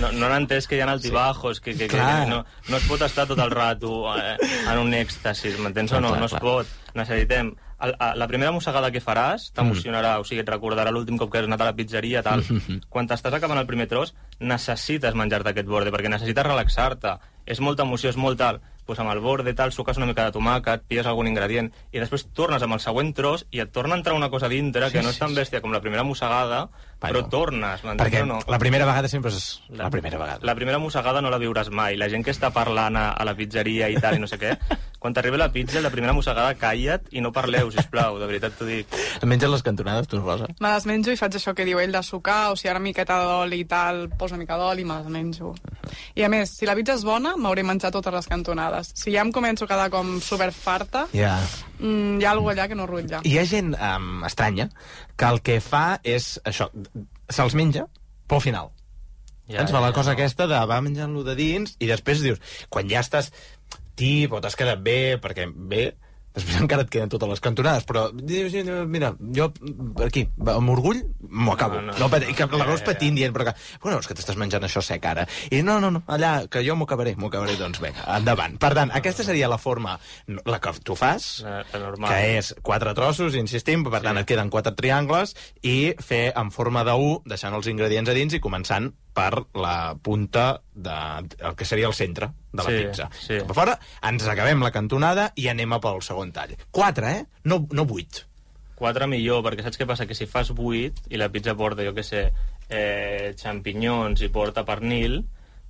no 0.00 0.08
no 0.16 0.30
n'ha 0.30 0.40
entès 0.40 0.66
que 0.70 0.78
hi 0.78 0.80
ha 0.80 0.88
altibajos, 0.88 1.60
que, 1.60 1.74
que, 1.76 1.90
que, 1.90 2.00
que 2.00 2.30
no, 2.30 2.40
no 2.70 2.80
es 2.80 2.88
pot 2.88 3.04
estar 3.04 3.26
tot 3.28 3.38
el 3.44 3.52
rato 3.52 4.06
eh, 4.16 4.38
en 4.70 4.80
un 4.80 4.94
èxtasis, 4.96 5.60
m'entens 5.60 5.92
o 5.92 6.00
no? 6.00 6.14
clar, 6.14 6.20
no 6.24 6.30
es 6.30 6.36
clar. 6.38 6.42
pot. 6.42 6.74
Necessitem... 6.96 7.52
El, 7.78 7.92
a, 8.00 8.14
la 8.16 8.26
primera 8.28 8.52
mossegada 8.56 8.90
que 8.90 9.02
faràs 9.04 9.50
t'emocionarà, 9.56 10.14
o 10.20 10.24
sigui, 10.24 10.40
et 10.40 10.48
recordarà 10.48 10.90
l'últim 10.90 11.18
cop 11.20 11.30
que 11.32 11.42
has 11.42 11.48
anat 11.48 11.60
a 11.60 11.66
la 11.70 11.74
pizzeria, 11.76 12.22
tal. 12.24 12.40
Quan 12.88 13.08
t'estàs 13.10 13.34
acabant 13.36 13.60
el 13.60 13.66
primer 13.68 13.86
tros, 13.90 14.14
necessites 14.40 15.14
menjar-te 15.14 15.52
aquest 15.52 15.68
borde, 15.68 15.92
perquè 15.92 16.08
necessites 16.08 16.46
relaxar-te. 16.46 17.18
És 17.44 17.60
molta 17.60 17.84
emoció, 17.84 18.08
és 18.10 18.16
molt 18.16 18.40
tal. 18.40 18.62
Pues 18.86 19.00
amb 19.02 19.10
el 19.10 19.18
borde, 19.20 19.52
tal, 19.58 19.72
suques 19.74 19.98
una 19.98 20.06
mica 20.06 20.28
de 20.28 20.32
tomàquet, 20.36 20.84
pilles 20.86 21.06
algun 21.10 21.26
ingredient, 21.26 21.72
i 21.90 21.98
després 21.98 22.28
tornes 22.36 22.62
amb 22.62 22.76
el 22.76 22.82
següent 22.84 23.12
tros 23.18 23.46
i 23.50 23.60
et 23.64 23.72
torna 23.74 23.96
a 23.96 23.98
entrar 23.98 24.14
una 24.14 24.30
cosa 24.30 24.48
dintre 24.48 24.92
que 24.94 25.02
no 25.02 25.10
és 25.10 25.18
tan 25.18 25.34
bèstia 25.34 25.60
com 25.60 25.74
la 25.74 25.82
primera 25.82 26.04
mossegada, 26.06 26.68
però 27.00 27.20
Bueno, 27.20 27.28
tornes, 27.28 27.82
Perquè 27.82 28.22
no? 28.24 28.38
la 28.48 28.58
primera 28.58 28.86
vegada 28.86 29.08
sempre 29.08 29.30
és 29.34 29.60
la, 29.68 29.90
primera 29.90 30.18
vegada. 30.18 30.38
La 30.42 30.54
primera 30.54 30.78
mossegada 30.78 31.20
no 31.20 31.30
la 31.30 31.38
viuràs 31.42 31.68
mai. 31.70 31.96
La 31.98 32.08
gent 32.08 32.24
que 32.24 32.32
està 32.32 32.52
parlant 32.54 32.96
a, 32.96 33.10
a 33.12 33.26
la 33.26 33.34
pizzeria 33.36 33.90
i 33.92 33.98
tal 34.00 34.16
i 34.16 34.22
no 34.22 34.28
sé 34.30 34.38
què, 34.40 34.54
quan 35.02 35.12
t'arriba 35.14 35.36
la 35.36 35.50
pizza, 35.52 35.82
la 35.84 35.90
primera 35.92 36.14
mossegada, 36.16 36.54
calla't 36.60 37.10
i 37.12 37.20
no 37.20 37.32
parleu, 37.36 37.70
sisplau, 37.74 38.20
de 38.22 38.28
veritat 38.30 38.56
t'ho 38.56 38.68
dic. 38.68 38.96
Menges 39.26 39.52
les 39.52 39.66
cantonades, 39.66 40.08
tu, 40.08 40.22
Rosa? 40.22 40.48
Me 40.60 40.72
les 40.72 40.86
menjo 40.88 41.12
i 41.12 41.20
faig 41.20 41.36
això 41.36 41.52
que 41.58 41.66
diu 41.68 41.82
ell 41.82 41.92
de 41.92 42.02
sucar, 42.06 42.52
o 42.52 42.56
si 42.56 42.68
ha 42.70 42.76
una 42.76 42.84
miqueta 42.86 43.18
d'oli 43.22 43.60
i 43.64 43.68
tal, 43.68 44.06
poso 44.16 44.34
una 44.34 44.44
mica 44.46 44.56
d'oli 44.60 44.86
i 44.86 44.88
me 44.88 44.96
les 45.02 45.12
menjo. 45.12 45.52
I 46.14 46.22
a 46.26 46.28
més, 46.32 46.50
si 46.58 46.66
la 46.68 46.74
pizza 46.78 46.94
és 46.94 47.04
bona, 47.04 47.34
m'hauré 47.36 47.62
menjat 47.66 47.92
totes 47.92 48.12
les 48.14 48.26
cantonades. 48.30 48.92
Si 48.94 49.12
ja 49.14 49.22
em 49.24 49.32
començo 49.32 49.64
a 49.64 49.68
quedar 49.70 49.88
com 49.90 50.20
superfarta, 50.20 51.06
Ja. 51.12 51.38
mm, 51.78 52.20
hi 52.20 52.24
ha 52.24 52.30
alguna 52.32 52.54
allà 52.54 52.68
que 52.68 52.74
no 52.78 52.86
rutlla. 52.86 53.20
Hi 53.24 53.38
ha 53.38 53.44
gent 53.44 53.74
um, 53.74 54.24
estranya 54.24 54.68
que 55.16 55.24
el 55.26 55.40
que 55.42 55.60
fa 55.60 56.00
és 56.02 56.40
això, 56.44 56.70
se'ls 57.28 57.54
menja 57.54 57.86
pel 58.26 58.40
final. 58.40 58.70
Ja, 59.48 59.60
Ens 59.62 59.70
fa 59.70 59.78
la 59.80 59.92
cosa 59.94 60.10
no. 60.10 60.16
aquesta 60.16 60.48
de 60.50 60.58
va 60.66 60.80
menjant-lo 60.82 61.22
de 61.22 61.36
dins 61.38 61.76
i 61.78 61.86
després 61.86 62.20
dius, 62.24 62.40
quan 62.68 62.88
ja 62.90 62.98
estàs 63.04 63.30
tip 63.94 64.32
o 64.32 64.40
t'has 64.42 64.56
quedat 64.58 64.80
bé, 64.82 65.18
perquè 65.22 65.46
bé, 65.54 65.94
després 66.36 66.60
encara 66.62 66.84
et 66.86 66.90
queden 66.92 67.10
totes 67.12 67.28
les 67.32 67.40
cantonades, 67.42 67.84
però 67.88 68.06
mira, 68.86 69.14
jo 69.36 69.48
aquí, 70.04 70.26
amb 70.52 70.70
orgull, 70.74 71.02
m'ho 71.28 71.52
acabo. 71.56 71.80
No, 71.80 71.86
No, 71.86 71.92
no, 71.92 71.98
no, 72.06 72.08
que 72.36 72.46
ja, 72.82 72.84
ja. 72.84 72.86
patint 72.92 73.16
dient, 73.16 73.32
però 73.34 73.46
que, 73.48 73.54
bueno, 73.82 73.98
és 74.02 74.06
que 74.10 74.14
t'estàs 74.18 74.36
menjant 74.40 74.64
això 74.66 74.82
sec 74.84 75.04
ara. 75.08 75.26
I 75.50 75.62
no, 75.66 75.78
no, 75.80 75.90
no, 75.94 76.02
allà, 76.12 76.46
que 76.52 76.62
jo 76.66 76.76
m'ho 76.76 76.84
acabaré, 76.88 77.14
m'ho 77.16 77.30
acabaré, 77.30 77.56
doncs 77.60 77.80
vinga, 77.82 78.04
endavant. 78.18 78.58
Per 78.62 78.72
tant, 78.76 78.92
aquesta 78.96 79.24
seria 79.26 79.48
la 79.48 79.58
forma, 79.58 79.96
la 80.44 80.60
que 80.60 80.72
tu 80.84 80.96
fas, 80.98 81.40
La, 81.46 81.62
la 81.72 81.78
normal. 81.86 82.10
que 82.10 82.36
és 82.38 82.52
quatre 82.62 82.92
trossos, 82.94 83.34
insistim, 83.38 83.84
per 83.88 84.02
tant 84.04 84.18
et 84.20 84.26
queden 84.28 84.50
quatre 84.52 84.74
triangles, 84.76 85.34
i 85.62 85.94
fer 86.02 86.32
en 86.36 86.50
forma 86.50 86.84
de 86.84 86.94
U, 86.94 87.22
deixant 87.24 87.54
els 87.56 87.66
ingredients 87.72 88.10
a 88.10 88.14
dins 88.16 88.34
i 88.36 88.40
començant 88.40 88.92
per 89.16 89.46
la 89.56 89.96
punta 90.02 90.60
de, 90.74 90.92
el 91.40 91.54
que 91.56 91.64
seria 91.64 91.88
el 91.88 91.94
centre 91.96 92.28
de 92.52 92.62
la 92.62 92.68
Sí, 92.68 92.78
pizza. 92.84 93.08
sí. 93.16 93.38
Cap 93.40 93.50
a 93.54 93.56
fora, 93.56 93.76
ens 94.04 94.26
acabem 94.28 94.60
la 94.60 94.70
cantonada 94.74 95.30
i 95.40 95.48
anem 95.48 95.72
a 95.72 95.80
pel 95.80 96.02
segon 96.04 96.34
tall. 96.36 96.52
Quatre, 96.70 97.12
eh? 97.16 97.24
No, 97.48 97.62
no 97.72 97.86
vuit. 97.88 98.26
4 98.76 99.06
millor, 99.08 99.40
perquè 99.46 99.64
saps 99.64 99.78
què 99.80 99.86
passa? 99.88 100.04
Que 100.04 100.14
si 100.14 100.26
fas 100.28 100.50
8 100.52 101.06
i 101.08 101.16
la 101.16 101.30
pizza 101.32 101.54
porta, 101.56 101.80
jo 101.86 101.94
què 101.96 102.02
sé, 102.04 102.26
eh, 102.68 103.32
xampinyons 103.40 104.20
i 104.20 104.28
porta 104.28 104.66
pernil, 104.68 105.22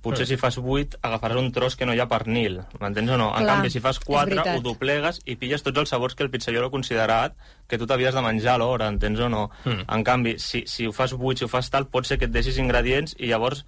potser 0.07 0.25
Mm. 0.25 0.31
si 0.31 0.37
fas 0.41 0.57
8 0.57 0.97
agafaràs 1.03 1.37
un 1.43 1.51
tros 1.51 1.75
que 1.75 1.85
no 1.85 1.93
hi 1.93 1.99
ha 2.01 2.07
pernil, 2.07 2.61
m'entens 2.79 3.11
o 3.11 3.17
no? 3.19 3.29
En 3.35 3.43
Clar, 3.45 3.55
canvi, 3.57 3.69
si 3.75 3.79
fas 3.83 3.99
és 3.99 4.05
4 4.05 4.35
veritat. 4.35 4.57
ho 4.57 4.61
doblegues 4.65 5.21
i 5.25 5.35
pilles 5.35 5.63
tots 5.63 5.77
els 5.83 5.89
sabors 5.93 6.15
que 6.15 6.23
el 6.23 6.31
pizzaiolo 6.31 6.67
ha 6.67 6.71
considerat 6.71 7.35
que 7.67 7.77
tu 7.77 7.85
t'havies 7.85 8.15
de 8.15 8.21
menjar 8.25 8.55
a 8.55 8.57
l'hora, 8.63 8.87
entens 8.87 9.19
o 9.19 9.29
no? 9.29 9.49
Mm. 9.65 9.85
En 9.87 10.03
canvi, 10.03 10.37
si, 10.39 10.63
si 10.65 10.87
ho 10.87 10.93
fas 10.93 11.13
8, 11.13 11.37
si 11.39 11.45
ho 11.45 11.47
fas 11.51 11.69
tal, 11.69 11.87
pot 11.87 12.05
ser 12.07 12.17
que 12.17 12.25
et 12.25 12.31
deixis 12.31 12.57
ingredients 12.57 13.15
i 13.19 13.27
llavors 13.27 13.65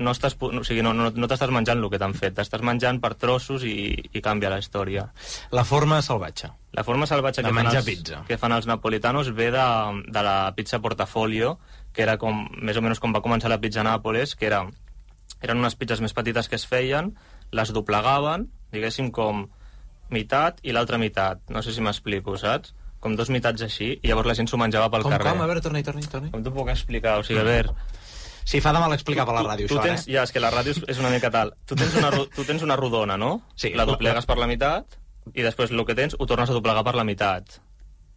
no 0.00 0.12
estàs, 0.14 0.36
o 0.40 0.62
sigui, 0.64 0.80
no, 0.86 0.94
no, 0.94 1.10
no 1.12 1.26
t'estàs 1.28 1.50
menjant 1.52 1.76
el 1.82 1.90
que 1.92 1.98
t'han 2.00 2.14
fet, 2.16 2.32
t'estàs 2.38 2.62
menjant 2.64 3.00
per 3.02 3.10
trossos 3.20 3.64
i, 3.68 3.92
i 4.14 4.22
canvia 4.24 4.48
la 4.48 4.58
història. 4.62 5.10
La 5.52 5.64
forma 5.66 5.98
salvatge. 6.00 6.48
La 6.72 6.84
forma 6.86 7.04
salvatge 7.10 7.42
que 7.42 7.52
fan, 7.52 7.66
els, 7.66 7.84
pizza. 7.84 8.22
que 8.26 8.38
fan 8.38 8.52
els 8.56 8.66
napolitanos 8.70 9.28
ve 9.34 9.50
de, 9.50 9.66
de 10.06 10.22
la 10.22 10.54
pizza 10.56 10.78
portafolio, 10.78 11.58
que 11.92 12.02
era 12.06 12.16
com, 12.16 12.46
més 12.62 12.78
o 12.78 12.80
menys 12.86 13.00
com 13.02 13.12
va 13.12 13.20
començar 13.20 13.50
la 13.50 13.58
pizza 13.60 13.80
a 13.82 13.84
Nàpoles, 13.84 14.36
que 14.38 14.46
era, 14.46 14.62
eren 15.42 15.58
unes 15.58 15.76
pizzas 15.76 16.00
més 16.00 16.12
petites 16.16 16.48
que 16.48 16.56
es 16.56 16.66
feien, 16.66 17.14
les 17.52 17.72
doblegaven, 17.72 18.48
diguéssim 18.72 19.10
com 19.10 19.46
meitat 20.10 20.58
i 20.66 20.72
l'altra 20.74 20.98
meitat. 20.98 21.40
No 21.50 21.62
sé 21.62 21.72
si 21.72 21.80
m'explico, 21.84 22.36
saps? 22.38 22.74
Com 23.00 23.14
dos 23.16 23.30
meitats 23.32 23.62
així, 23.64 23.94
i 24.02 24.08
llavors 24.10 24.28
la 24.28 24.34
gent 24.36 24.50
s'ho 24.50 24.58
menjava 24.60 24.90
pel 24.92 25.02
Com, 25.06 25.12
carrer. 25.14 25.32
com? 25.32 25.42
A 25.42 25.46
veure, 25.48 25.62
torna-hi, 25.64 25.84
torna-hi, 25.86 26.06
torna 26.12 26.30
Com 26.34 26.42
t'ho 26.44 26.52
puc 26.52 26.68
explicar? 26.68 27.18
O 27.20 27.24
sigui, 27.24 27.40
a 27.40 27.46
veure... 27.48 27.74
Sí, 28.50 28.58
fa 28.60 28.72
de 28.74 28.80
mal 28.82 28.92
explicar 28.96 29.24
per 29.28 29.34
la 29.36 29.42
ràdio, 29.46 29.68
tu 29.68 29.76
això, 29.76 29.84
tens, 29.84 30.06
eh? 30.08 30.12
Ja, 30.16 30.22
és 30.26 30.32
que 30.34 30.40
la 30.42 30.50
ràdio 30.50 30.72
és- 30.74 30.98
una 30.98 31.10
mica 31.12 31.30
tal. 31.30 31.52
Tu 31.68 31.76
tens 31.78 31.94
una, 32.00 32.10
tu 32.34 32.44
tens 32.44 32.62
una 32.66 32.74
rodona, 32.76 33.16
no? 33.20 33.42
Sí. 33.54 33.70
La 33.76 33.84
doblegues 33.86 34.26
per 34.26 34.36
la 34.40 34.48
meitat 34.50 34.96
i 35.34 35.44
després 35.44 35.70
el 35.70 35.84
que 35.86 35.94
tens 35.94 36.16
ho 36.18 36.26
tornes 36.26 36.50
a 36.50 36.56
doblegar 36.56 36.82
per 36.84 36.94
la 36.98 37.04
meitat. 37.04 37.60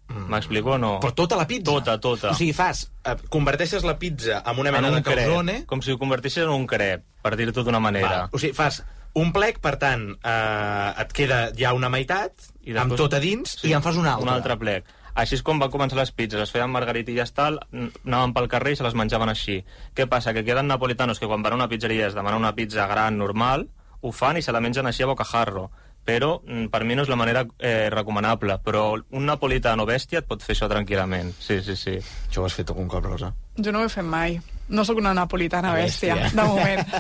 M'explico 0.10 0.76
o 0.76 0.78
no? 0.78 0.98
Però 1.02 1.14
tota 1.16 1.38
la 1.40 1.46
pizza? 1.50 1.72
Tota, 1.72 1.96
tota. 2.02 2.34
O 2.34 2.38
sigui, 2.38 2.54
fas... 2.54 2.86
Eh, 3.08 3.16
converteixes 3.34 3.86
la 3.88 3.96
pizza 4.00 4.42
en 4.46 4.60
una 4.60 4.74
mena 4.76 4.90
en 4.90 4.98
de 4.98 5.02
un 5.02 5.06
crep, 5.08 5.22
calzone... 5.24 5.56
com 5.70 5.82
si 5.82 5.94
ho 5.94 6.00
convertissis 6.02 6.44
en 6.44 6.52
un 6.54 6.68
crep, 6.70 7.06
per 7.24 7.34
dir-ho 7.40 7.64
d'una 7.64 7.82
manera. 7.82 8.10
Va, 8.26 8.28
o 8.32 8.42
sigui, 8.42 8.54
fas 8.58 8.84
un 9.20 9.32
plec, 9.34 9.60
per 9.64 9.78
tant, 9.82 10.10
eh, 10.18 10.90
et 11.04 11.16
queda 11.16 11.46
ja 11.58 11.74
una 11.78 11.90
meitat, 11.94 12.50
I 12.66 12.76
amb 12.82 12.98
tot 12.98 13.14
a 13.14 13.22
dins, 13.24 13.60
i 13.64 13.74
en 13.74 13.86
fas 13.86 13.98
un 13.98 14.10
altre. 14.10 14.28
Un 14.28 14.34
altre 14.34 14.58
plec. 14.60 14.92
Així 15.14 15.38
és 15.38 15.44
com 15.46 15.60
van 15.62 15.70
començar 15.70 16.00
les 16.00 16.10
pizzas, 16.12 16.42
es 16.42 16.52
feien 16.54 16.72
margaritilles 16.74 17.36
tal, 17.38 17.60
anaven 17.72 18.34
pel 18.34 18.50
carrer 18.50 18.74
i 18.74 18.80
se 18.80 18.86
les 18.86 18.96
menjaven 18.98 19.30
així. 19.30 19.60
Què 19.94 20.08
passa? 20.10 20.34
Que 20.34 20.42
queden 20.46 20.72
napolitanos 20.72 21.22
que 21.22 21.30
quan 21.30 21.46
van 21.46 21.54
a 21.54 21.60
una 21.62 21.70
pizzeria 21.70 22.08
es 22.08 22.18
demanen 22.18 22.42
una 22.42 22.56
pizza 22.58 22.88
gran, 22.90 23.20
normal, 23.22 23.68
ho 24.02 24.12
fan 24.12 24.40
i 24.40 24.42
se 24.42 24.52
la 24.52 24.62
mengen 24.64 24.90
així 24.90 25.06
a 25.06 25.12
bocajarro. 25.12 25.70
Però 26.04 26.42
mm, 26.44 26.66
per 26.74 26.84
mi 26.84 26.96
no 26.98 27.04
és 27.06 27.10
la 27.12 27.16
manera 27.20 27.46
eh, 27.60 27.88
recomanable, 27.94 28.58
però 28.64 28.98
un 29.00 29.26
napolitano 29.30 29.86
bèstia 29.88 30.20
et 30.20 30.28
pot 30.28 30.44
fer 30.44 30.54
això 30.58 30.68
tranquil·lament. 30.72 31.32
Sí, 31.40 31.62
sí, 31.64 31.76
sí. 31.80 31.96
Això 32.28 32.42
ho 32.44 32.46
has 32.50 32.56
fet 32.58 32.70
algun 32.74 32.90
cop, 32.92 33.06
Rosa? 33.08 33.32
Jo 33.56 33.72
no 33.72 33.80
ho 33.84 33.88
he 33.88 33.94
fet 33.94 34.04
mai. 34.08 34.36
No 34.70 34.84
sóc 34.88 34.98
una 35.00 35.14
napolitana 35.16 35.74
bèstia, 35.76 36.16
Bèstia. 36.20 36.36
de 36.36 36.44
moment. 36.48 36.82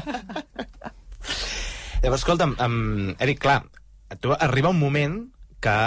Llavors, 2.04 2.22
escolta'm, 2.22 2.56
um, 2.60 3.14
Eric, 3.20 3.40
clar, 3.44 3.62
tu 4.20 4.34
arriba 4.36 4.70
un 4.72 4.80
moment 4.80 5.20
que 5.64 5.78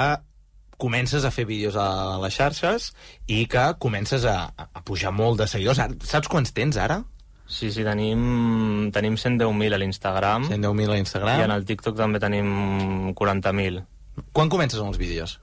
comences 0.77 1.25
a 1.25 1.31
fer 1.33 1.47
vídeos 1.49 1.77
a 1.77 2.17
les 2.23 2.37
xarxes 2.37 2.91
i 3.33 3.47
que 3.49 3.65
comences 3.81 4.25
a, 4.29 4.51
a 4.53 4.83
pujar 4.85 5.13
molt 5.13 5.41
de 5.41 5.47
seguidors. 5.49 5.81
Saps 6.05 6.29
quants 6.33 6.53
tens, 6.57 6.77
ara? 6.81 7.03
Sí, 7.47 7.71
sí, 7.71 7.85
tenim, 7.87 8.91
tenim 8.93 9.15
110.000 9.15 9.75
a 9.75 9.79
l'Instagram 9.79 10.49
110.000 10.51 10.91
a 10.91 10.97
i 10.97 11.03
Instagram. 11.05 11.41
en 11.45 11.55
el 11.55 11.65
TikTok 11.65 11.97
també 11.97 12.19
tenim 12.19 13.13
40.000. 13.15 13.85
Quan 14.33 14.49
comences 14.51 14.81
amb 14.81 14.91
els 14.91 14.99
vídeos? 14.99 15.39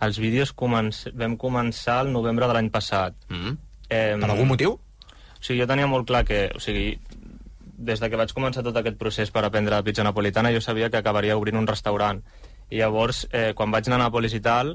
Els 0.00 0.18
vídeos 0.18 0.52
començ... 0.56 1.04
vam 1.14 1.36
començar 1.36 2.00
el 2.06 2.12
novembre 2.12 2.48
de 2.48 2.56
l'any 2.56 2.70
passat. 2.72 3.14
Mm. 3.28 3.56
Eh, 3.90 4.16
Per 4.18 4.30
algun 4.30 4.48
motiu? 4.48 4.72
O 4.74 5.42
sigui, 5.44 5.60
jo 5.60 5.66
tenia 5.70 5.86
molt 5.86 6.08
clar 6.08 6.24
que... 6.26 6.48
O 6.56 6.60
sigui, 6.60 6.98
des 7.80 8.00
de 8.00 8.10
que 8.10 8.18
vaig 8.20 8.32
començar 8.36 8.64
tot 8.64 8.76
aquest 8.76 8.98
procés 9.00 9.30
per 9.32 9.44
aprendre 9.44 9.76
la 9.76 9.84
pizza 9.84 10.04
napolitana, 10.04 10.50
jo 10.52 10.60
sabia 10.60 10.90
que 10.90 10.98
acabaria 11.00 11.36
obrint 11.36 11.56
un 11.60 11.68
restaurant. 11.68 12.20
I 12.70 12.80
llavors, 12.82 13.26
eh, 13.32 13.52
quan 13.54 13.70
vaig 13.70 13.86
anar 13.88 14.00
a 14.00 14.04
Nàpolis 14.08 14.34
i 14.36 14.40
tal, 14.44 14.74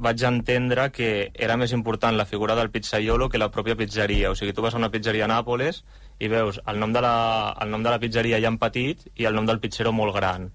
vaig 0.00 0.22
entendre 0.24 0.88
que 0.96 1.30
era 1.34 1.58
més 1.60 1.74
important 1.76 2.16
la 2.16 2.24
figura 2.24 2.56
del 2.56 2.70
pizzaiolo 2.72 3.28
que 3.28 3.38
la 3.38 3.50
pròpia 3.52 3.76
pizzeria. 3.76 4.30
O 4.30 4.34
sigui, 4.38 4.54
tu 4.56 4.64
vas 4.64 4.74
a 4.74 4.80
una 4.80 4.90
pizzeria 4.90 5.26
a 5.26 5.30
Nàpoles 5.30 5.82
i 6.18 6.28
veus 6.32 6.60
el 6.66 6.80
nom 6.80 6.92
de 6.96 7.02
la, 7.04 7.14
el 7.60 7.70
nom 7.70 7.84
de 7.84 7.92
la 7.92 8.00
pizzeria 8.00 8.40
ja 8.40 8.48
en 8.48 8.58
petit 8.58 9.04
i 9.14 9.28
el 9.28 9.36
nom 9.36 9.48
del 9.48 9.60
pizzero 9.60 9.92
molt 9.92 10.16
gran. 10.16 10.50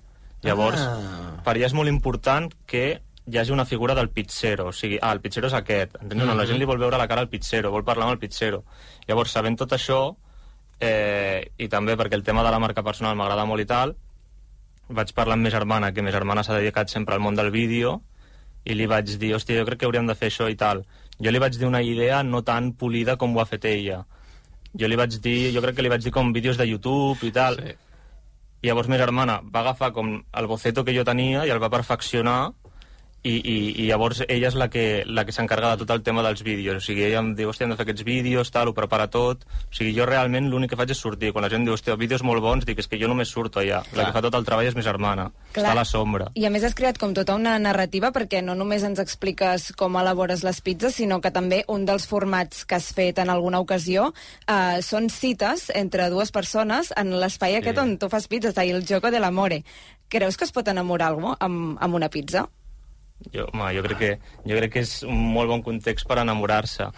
Llavors, 0.46 0.82
Ah. 0.82 1.42
per 1.46 1.56
allà 1.56 1.66
és 1.66 1.74
molt 1.74 1.90
important 1.90 2.52
que 2.66 3.02
hi 3.26 3.38
hagi 3.38 3.52
una 3.52 3.66
figura 3.66 3.96
del 3.96 4.10
pizzero, 4.10 4.68
o 4.70 4.74
sigui, 4.74 5.00
ah, 5.02 5.12
el 5.12 5.22
pizzero 5.22 5.48
és 5.48 5.54
aquest, 5.54 5.96
entens? 6.02 6.24
Mm 6.24 6.30
-hmm. 6.30 6.36
La 6.38 6.46
gent 6.46 6.60
li 6.60 6.66
vol 6.66 6.78
veure 6.78 6.98
la 6.98 7.08
cara 7.08 7.22
al 7.22 7.30
pizzero, 7.30 7.72
vol 7.72 7.84
parlar 7.84 8.06
amb 8.06 8.14
el 8.14 8.20
pizzero. 8.20 8.64
Llavors, 9.08 9.32
sabent 9.32 9.58
tot 9.58 9.72
això, 9.72 10.16
eh, 10.80 11.52
i 11.58 11.68
també 11.68 11.96
perquè 11.98 12.14
el 12.14 12.24
tema 12.24 12.44
de 12.44 12.52
la 12.52 12.60
marca 12.60 12.84
personal 12.84 13.16
m'agrada 13.16 13.46
molt 13.46 13.62
i 13.62 13.66
tal, 13.66 13.96
vaig 14.90 15.14
parlar 15.14 15.34
amb 15.34 15.44
ma 15.44 15.50
germana, 15.50 15.92
que 15.94 16.02
ma 16.02 16.12
germana 16.12 16.44
s'ha 16.44 16.58
dedicat 16.58 16.90
sempre 16.90 17.16
al 17.16 17.22
món 17.22 17.36
del 17.36 17.52
vídeo, 17.52 18.02
i 18.66 18.74
li 18.74 18.88
vaig 18.90 19.16
dir, 19.22 19.36
hòstia, 19.38 19.60
jo 19.62 19.66
crec 19.68 19.80
que 19.80 19.88
hauríem 19.88 20.08
de 20.10 20.16
fer 20.18 20.32
això 20.32 20.50
i 20.50 20.58
tal. 20.58 20.84
Jo 21.22 21.32
li 21.32 21.40
vaig 21.40 21.58
dir 21.58 21.68
una 21.70 21.82
idea 21.86 22.24
no 22.24 22.42
tan 22.44 22.74
polida 22.74 23.16
com 23.16 23.36
ho 23.36 23.42
ha 23.42 23.48
fet 23.50 23.66
ella. 23.70 24.02
Jo 24.76 24.90
li 24.90 24.98
vaig 25.00 25.20
dir, 25.24 25.54
jo 25.56 25.62
crec 25.64 25.78
que 25.78 25.86
li 25.86 25.92
vaig 25.94 26.04
dir 26.04 26.12
com 26.12 26.34
vídeos 26.34 26.58
de 26.58 26.68
YouTube 26.68 27.24
i 27.24 27.32
tal. 27.32 27.62
Sí. 27.62 27.76
I 28.66 28.72
llavors 28.72 28.90
ma 28.90 28.98
germana 28.98 29.40
va 29.54 29.62
agafar 29.62 29.92
com 29.94 30.16
el 30.18 30.48
boceto 30.50 30.84
que 30.84 30.96
jo 30.96 31.06
tenia 31.06 31.46
i 31.46 31.54
el 31.54 31.62
va 31.62 31.70
perfeccionar 31.70 32.40
i, 33.26 33.34
i, 33.42 33.56
i 33.82 33.88
llavors 33.90 34.22
ella 34.28 34.50
és 34.52 34.58
la 34.60 34.68
que, 34.70 35.04
la 35.10 35.26
que 35.26 35.34
s'encarga 35.34 35.74
de 35.74 35.82
tot 35.82 35.94
el 35.96 36.04
tema 36.06 36.24
dels 36.26 36.44
vídeos. 36.46 36.78
O 36.78 36.86
sigui, 36.86 37.08
ella 37.08 37.24
em 37.24 37.32
diu, 37.38 37.50
hòstia, 37.50 37.66
hem 37.66 37.74
de 37.74 37.78
fer 37.80 37.88
aquests 37.88 38.06
vídeos, 38.06 38.52
tal, 38.54 38.70
ho 38.70 38.76
prepara 38.78 39.08
tot. 39.12 39.46
O 39.46 39.74
sigui, 39.74 39.96
jo 39.98 40.06
realment 40.06 40.50
l'únic 40.52 40.74
que 40.74 40.80
faig 40.80 40.94
és 40.94 41.02
sortir. 41.02 41.32
Quan 41.34 41.46
la 41.46 41.50
gent 41.50 41.66
diu, 41.66 41.74
hòstia, 41.74 41.98
vídeos 41.98 42.24
molt 42.28 42.44
bons, 42.46 42.68
dic, 42.68 42.80
és 42.84 42.90
que 42.92 43.00
jo 43.02 43.10
només 43.10 43.32
surto 43.34 43.64
allà. 43.64 43.82
La 43.88 43.96
Clar. 43.96 44.06
que 44.10 44.18
fa 44.18 44.24
tot 44.28 44.38
el 44.38 44.46
treball 44.46 44.70
és 44.70 44.78
ma 44.78 44.86
germana. 44.86 45.30
Clar. 45.56 45.64
Està 45.64 45.72
a 45.74 45.80
la 45.80 45.86
sombra. 45.90 46.30
I 46.38 46.46
a 46.46 46.52
més 46.54 46.68
has 46.68 46.78
creat 46.78 47.00
com 47.02 47.16
tota 47.18 47.38
una 47.38 47.56
narrativa 47.62 48.12
perquè 48.16 48.44
no 48.46 48.54
només 48.58 48.86
ens 48.86 49.02
expliques 49.02 49.72
com 49.80 49.98
elabores 49.98 50.46
les 50.46 50.62
pizzas, 50.62 50.98
sinó 51.00 51.18
que 51.24 51.34
també 51.34 51.64
un 51.72 51.88
dels 51.90 52.06
formats 52.10 52.62
que 52.66 52.78
has 52.78 52.92
fet 52.94 53.24
en 53.24 53.34
alguna 53.34 53.64
ocasió 53.64 54.12
eh, 54.46 54.82
són 54.86 55.10
cites 55.10 55.72
entre 55.74 56.12
dues 56.14 56.30
persones 56.36 56.94
en 56.96 57.16
l'espai 57.18 57.58
aquest 57.58 57.82
on 57.82 57.98
tu 57.98 58.10
fas 58.12 58.30
pizzas, 58.30 58.58
el 58.62 58.86
Joco 58.86 59.10
de 59.12 59.20
l'Amore. 59.20 59.64
Creus 60.10 60.38
que 60.38 60.46
es 60.46 60.54
pot 60.54 60.68
enamorar 60.70 61.10
algú 61.14 61.34
amb, 61.40 61.78
amb 61.82 61.98
una 61.98 62.12
pizza? 62.14 62.46
Jo, 63.34 63.48
home, 63.54 63.70
jo, 63.76 63.82
crec 63.86 63.98
que, 63.98 64.12
jo 64.46 64.58
crec 64.60 64.74
que 64.74 64.84
és 64.86 64.98
un 65.08 65.18
molt 65.34 65.50
bon 65.50 65.64
context 65.66 66.08
per 66.08 66.20
enamorar-se. 66.22 66.90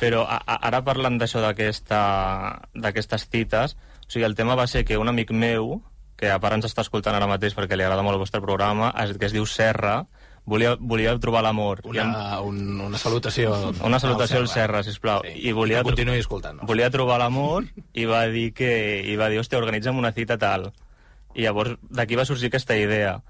Però 0.00 0.22
a, 0.24 0.38
a, 0.40 0.56
ara 0.70 0.80
parlant 0.84 1.18
d'això 1.20 1.42
d'aquestes 2.74 3.28
cites, 3.30 3.76
o 3.76 4.10
sigui, 4.10 4.24
el 4.26 4.34
tema 4.34 4.56
va 4.58 4.66
ser 4.66 4.84
que 4.88 4.98
un 4.98 5.08
amic 5.12 5.30
meu, 5.30 5.80
que 6.16 6.30
a 6.32 6.40
part 6.40 6.56
ens 6.56 6.66
està 6.68 6.82
escoltant 6.84 7.14
ara 7.16 7.28
mateix 7.30 7.54
perquè 7.56 7.76
li 7.78 7.84
agrada 7.86 8.02
molt 8.04 8.16
el 8.18 8.22
vostre 8.24 8.40
programa, 8.44 8.90
es, 9.04 9.14
que 9.16 9.28
es 9.28 9.32
diu 9.36 9.46
Serra, 9.48 10.06
volia, 10.44 10.74
volia 10.80 11.14
trobar 11.22 11.42
l'amor. 11.46 11.80
Em- 11.84 11.92
Una, 11.94 12.40
un, 12.44 12.80
una 12.88 12.98
salutació. 12.98 13.54
una 13.84 14.00
salutació 14.02 14.40
al 14.42 14.48
Serra, 14.48 14.82
sisplau. 14.82 15.22
Sí. 15.24 15.36
I 15.48 15.52
volia, 15.56 15.80
que 15.84 15.90
continuï 15.92 16.18
escoltant. 16.20 16.60
volia 16.66 16.90
trobar 16.90 17.18
l'amor 17.22 17.68
i 17.94 18.04
va 18.08 18.24
dir 18.32 18.50
que 18.56 18.72
i 19.06 19.16
va 19.20 19.28
dir, 19.32 19.38
hòstia, 19.40 19.60
organitza'm 19.60 19.98
una 20.00 20.12
cita 20.12 20.36
tal. 20.38 20.72
I 21.34 21.44
llavors 21.46 21.76
d'aquí 21.88 22.16
va 22.18 22.24
sorgir 22.26 22.48
aquesta 22.50 22.76
idea. 22.76 23.20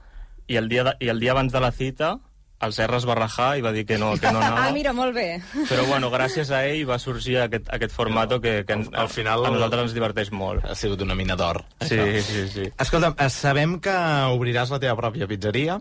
I 0.51 0.59
el 0.59 0.67
dia, 0.69 0.83
de, 0.89 0.97
i 0.99 1.09
el 1.13 1.21
dia 1.23 1.31
abans 1.37 1.53
de 1.55 1.61
la 1.63 1.71
cita 1.71 2.17
el 2.61 2.75
Serra 2.77 2.99
es 3.01 3.07
va 3.09 3.15
rajar 3.17 3.55
i 3.57 3.63
va 3.65 3.71
dir 3.73 3.87
que 3.89 3.97
no, 3.97 4.11
que 4.21 4.29
no 4.35 4.37
anava. 4.43 4.67
Ah, 4.67 4.73
mira, 4.77 4.91
molt 4.93 5.15
bé. 5.17 5.39
Però 5.71 5.87
bueno, 5.89 6.11
gràcies 6.13 6.51
a 6.53 6.59
ell 6.69 6.83
va 6.91 6.99
sorgir 7.01 7.39
aquest, 7.41 7.71
aquest 7.73 7.95
formato 7.95 8.37
que, 8.45 8.67
que 8.69 8.75
Al- 8.77 8.91
al 9.05 9.09
final- 9.09 9.47
a 9.49 9.53
nosaltres 9.55 9.87
ens 9.87 9.95
diverteix 9.97 10.29
molt. 10.37 10.67
Ha 10.69 10.75
sigut 10.77 11.01
una 11.07 11.15
mina 11.17 11.39
d'or. 11.41 11.63
Sí, 11.81 11.97
això. 11.97 12.21
sí, 12.27 12.43
sí. 12.53 12.67
Escolta, 12.85 13.15
eh, 13.17 13.31
sabem 13.33 13.79
que 13.81 13.95
obriràs 14.37 14.75
la 14.75 14.81
teva 14.83 14.99
pròpia 14.99 15.31
pizzeria 15.31 15.79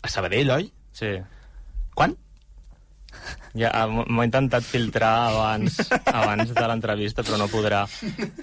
a 0.00 0.08
Sabadell, 0.08 0.50
oi? 0.56 0.70
sí. 0.96 1.12
Quan? 1.98 2.16
Ja, 3.58 3.70
ah, 3.74 3.86
m'ho 3.88 4.22
he 4.22 4.26
intentat 4.28 4.62
filtrar 4.62 5.32
abans, 5.32 5.78
abans 6.06 6.52
de 6.54 6.66
l'entrevista, 6.70 7.24
però 7.26 7.38
no 7.40 7.48
podrà. 7.50 7.82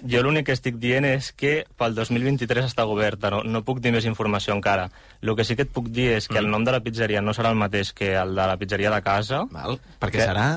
Jo 0.04 0.24
l'únic 0.26 0.48
que 0.50 0.56
estic 0.58 0.76
dient 0.82 1.06
és 1.08 1.32
que 1.32 1.64
pel 1.80 1.96
2023 1.96 2.66
està 2.68 2.84
oberta, 2.90 3.30
no, 3.32 3.44
no 3.46 3.64
puc 3.64 3.80
dir 3.80 3.94
més 3.96 4.06
informació 4.10 4.56
encara. 4.58 4.90
El 5.22 5.36
que 5.38 5.46
sí 5.48 5.56
que 5.56 5.64
et 5.68 5.72
puc 5.72 5.88
dir 5.94 6.12
és 6.18 6.28
que 6.28 6.40
el 6.42 6.50
nom 6.52 6.66
de 6.68 6.74
la 6.76 6.82
pizzeria 6.84 7.22
no 7.22 7.34
serà 7.38 7.54
el 7.54 7.60
mateix 7.62 7.94
que 7.94 8.16
el 8.18 8.36
de 8.36 8.48
la 8.52 8.58
pizzeria 8.58 8.92
de 8.92 9.02
casa. 9.06 9.46
Val. 9.52 9.80
Perquè 10.02 10.20
Que- 10.20 10.30
serà... 10.34 10.48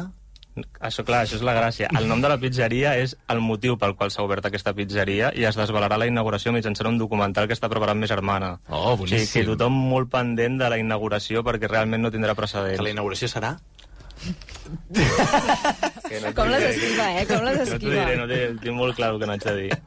Això, 0.83 1.05
clar, 1.07 1.21
això 1.23 1.37
és 1.39 1.43
la 1.47 1.53
gràcia. 1.55 1.87
El 1.95 2.09
nom 2.11 2.19
de 2.19 2.27
la 2.33 2.35
pizzeria 2.43 2.97
és 2.99 3.13
el 3.31 3.39
motiu 3.39 3.77
pel 3.79 3.93
qual 3.95 4.11
s'ha 4.11 4.25
obert 4.27 4.43
aquesta 4.49 4.73
pizzeria 4.75 5.29
i 5.39 5.45
es 5.47 5.55
desvelarà 5.55 5.95
la 6.03 6.09
inauguració 6.11 6.51
mitjançant 6.51 6.89
un 6.91 6.99
documental 6.99 7.47
que 7.47 7.55
està 7.55 7.69
preparant 7.71 8.01
ma 8.01 8.09
germana. 8.11 8.49
Oh, 8.67 8.97
O 8.97 8.97
sigui, 8.97 9.13
boníssim. 9.21 9.43
que 9.45 9.47
tothom 9.53 9.77
molt 9.93 10.11
pendent 10.11 10.59
de 10.59 10.67
la 10.73 10.81
inauguració 10.83 11.45
perquè 11.47 11.71
realment 11.71 12.03
no 12.03 12.11
tindrà 12.11 12.35
precedents. 12.35 12.75
Que 12.81 12.89
la 12.89 12.91
inauguració 12.91 13.31
serà? 13.31 13.53
Que 16.09 16.21
no 16.23 16.33
Com 16.37 16.51
les 16.53 16.61
diré, 16.63 16.73
esquiva, 16.75 17.07
eh? 17.21 17.25
Com 17.29 17.45
les 17.47 17.59
No 17.59 17.65
t'ho 17.65 17.75
esquiva. 17.77 17.95
diré, 17.95 18.17
no 18.21 18.27
t'ho- 18.31 18.61
tinc 18.63 18.77
molt 18.77 18.97
clar 18.99 19.13
el 19.15 19.21
que 19.21 19.27
no 19.27 19.33
haig 19.37 19.45
de 19.45 19.57
dir. 19.63 19.79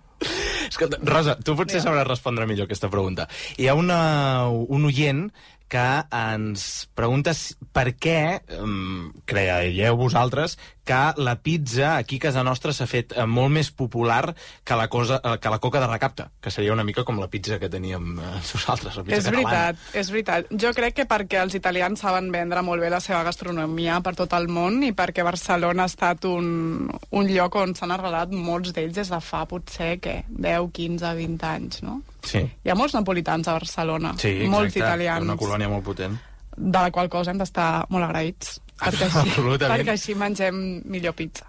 Escolta, 0.69 0.99
Rosa, 1.03 1.35
tu 1.43 1.55
potser 1.57 1.81
sabràs 1.83 2.07
respondre 2.07 2.45
millor 2.47 2.65
aquesta 2.69 2.89
pregunta. 2.89 3.27
Hi 3.57 3.67
ha 3.67 3.73
una, 3.75 4.47
un 4.49 4.85
oient 4.85 5.25
que 5.71 5.85
ens 6.11 6.87
pregunta 6.95 7.31
per 7.71 7.93
què 7.95 8.17
um, 8.59 9.11
creieu 9.25 9.95
vosaltres 9.97 10.57
que 10.83 10.99
la 11.21 11.35
pizza 11.43 11.97
aquí 11.97 12.17
a 12.17 12.23
casa 12.27 12.41
nostra 12.43 12.73
s'ha 12.73 12.87
fet 12.89 13.13
eh, 13.13 13.25
molt 13.29 13.51
més 13.53 13.69
popular 13.71 14.33
que 14.65 14.75
la, 14.75 14.87
cosa, 14.89 15.19
eh, 15.23 15.35
que 15.37 15.49
la 15.53 15.59
coca 15.61 15.79
de 15.79 15.87
recapta, 15.87 16.31
que 16.41 16.49
seria 16.49 16.73
una 16.73 16.83
mica 16.83 17.03
com 17.05 17.19
la 17.21 17.27
pizza 17.29 17.59
que 17.61 17.69
teníem 17.69 18.15
eh, 18.17 18.31
nosaltres, 18.53 18.95
la 18.97 19.03
pizza 19.03 19.17
És 19.19 19.25
catalana. 19.29 19.49
veritat, 19.51 19.95
és 20.01 20.09
veritat. 20.11 20.49
Jo 20.63 20.71
crec 20.73 20.95
que 20.97 21.05
perquè 21.05 21.41
els 21.43 21.53
italians 21.55 22.01
saben 22.01 22.31
vendre 22.33 22.63
molt 22.65 22.81
bé 22.81 22.89
la 22.89 22.99
seva 22.99 23.21
gastronomia 23.27 23.99
per 24.01 24.15
tot 24.17 24.33
el 24.33 24.47
món 24.49 24.81
i 24.83 24.91
perquè 24.97 25.23
Barcelona 25.23 25.85
ha 25.85 25.91
estat 25.91 26.25
un, 26.25 26.89
un 26.89 27.29
lloc 27.29 27.55
on 27.61 27.75
s'han 27.77 27.93
arrelat 27.93 28.33
molts 28.33 28.73
d'ells 28.73 28.95
des 28.97 29.13
de 29.13 29.21
fa 29.21 29.45
potser, 29.45 29.99
què, 30.01 30.23
10, 30.29 30.71
15, 30.73 31.13
20 31.21 31.45
anys, 31.51 31.83
no? 31.85 31.99
Sí, 32.25 32.41
Hi 32.41 32.69
ha 32.69 32.75
molts 32.77 32.93
napolitans 32.93 33.47
a 33.49 33.55
Barcelona, 33.57 34.11
sí 34.17 34.27
exacte. 34.29 34.49
molts 34.53 34.75
italians, 34.77 35.25
Una 35.25 35.37
colònia 35.37 35.69
molt 35.69 35.85
potent. 35.85 36.17
de 36.57 36.77
la 36.77 36.91
qual 36.91 37.07
cosa 37.09 37.31
hem 37.31 37.39
d'estar 37.39 37.85
molt 37.89 38.05
agraïts, 38.05 38.59
perquè 38.81 39.07
així, 39.07 39.21
Absolutament. 39.29 39.71
perquè 39.79 39.95
així 39.95 40.15
mengem 40.17 40.59
millor 40.91 41.13
pizza. 41.17 41.45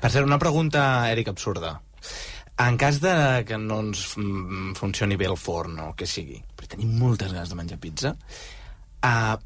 Per 0.00 0.10
cert, 0.10 0.24
una 0.26 0.38
pregunta, 0.38 0.82
Eric, 1.12 1.28
absurda. 1.34 1.74
En 2.58 2.76
cas 2.80 2.96
de 3.02 3.12
que 3.46 3.58
no 3.58 3.80
ens 3.84 4.16
mm, 4.18 4.72
funcioni 4.78 5.14
bé 5.20 5.28
el 5.30 5.36
forn 5.38 5.76
o 5.84 5.92
que 5.94 6.06
sigui, 6.10 6.40
però 6.56 6.72
tenim 6.72 6.96
moltes 6.98 7.30
ganes 7.34 7.52
de 7.52 7.58
menjar 7.58 7.78
pizza, 7.78 8.14
uh, 9.06 9.36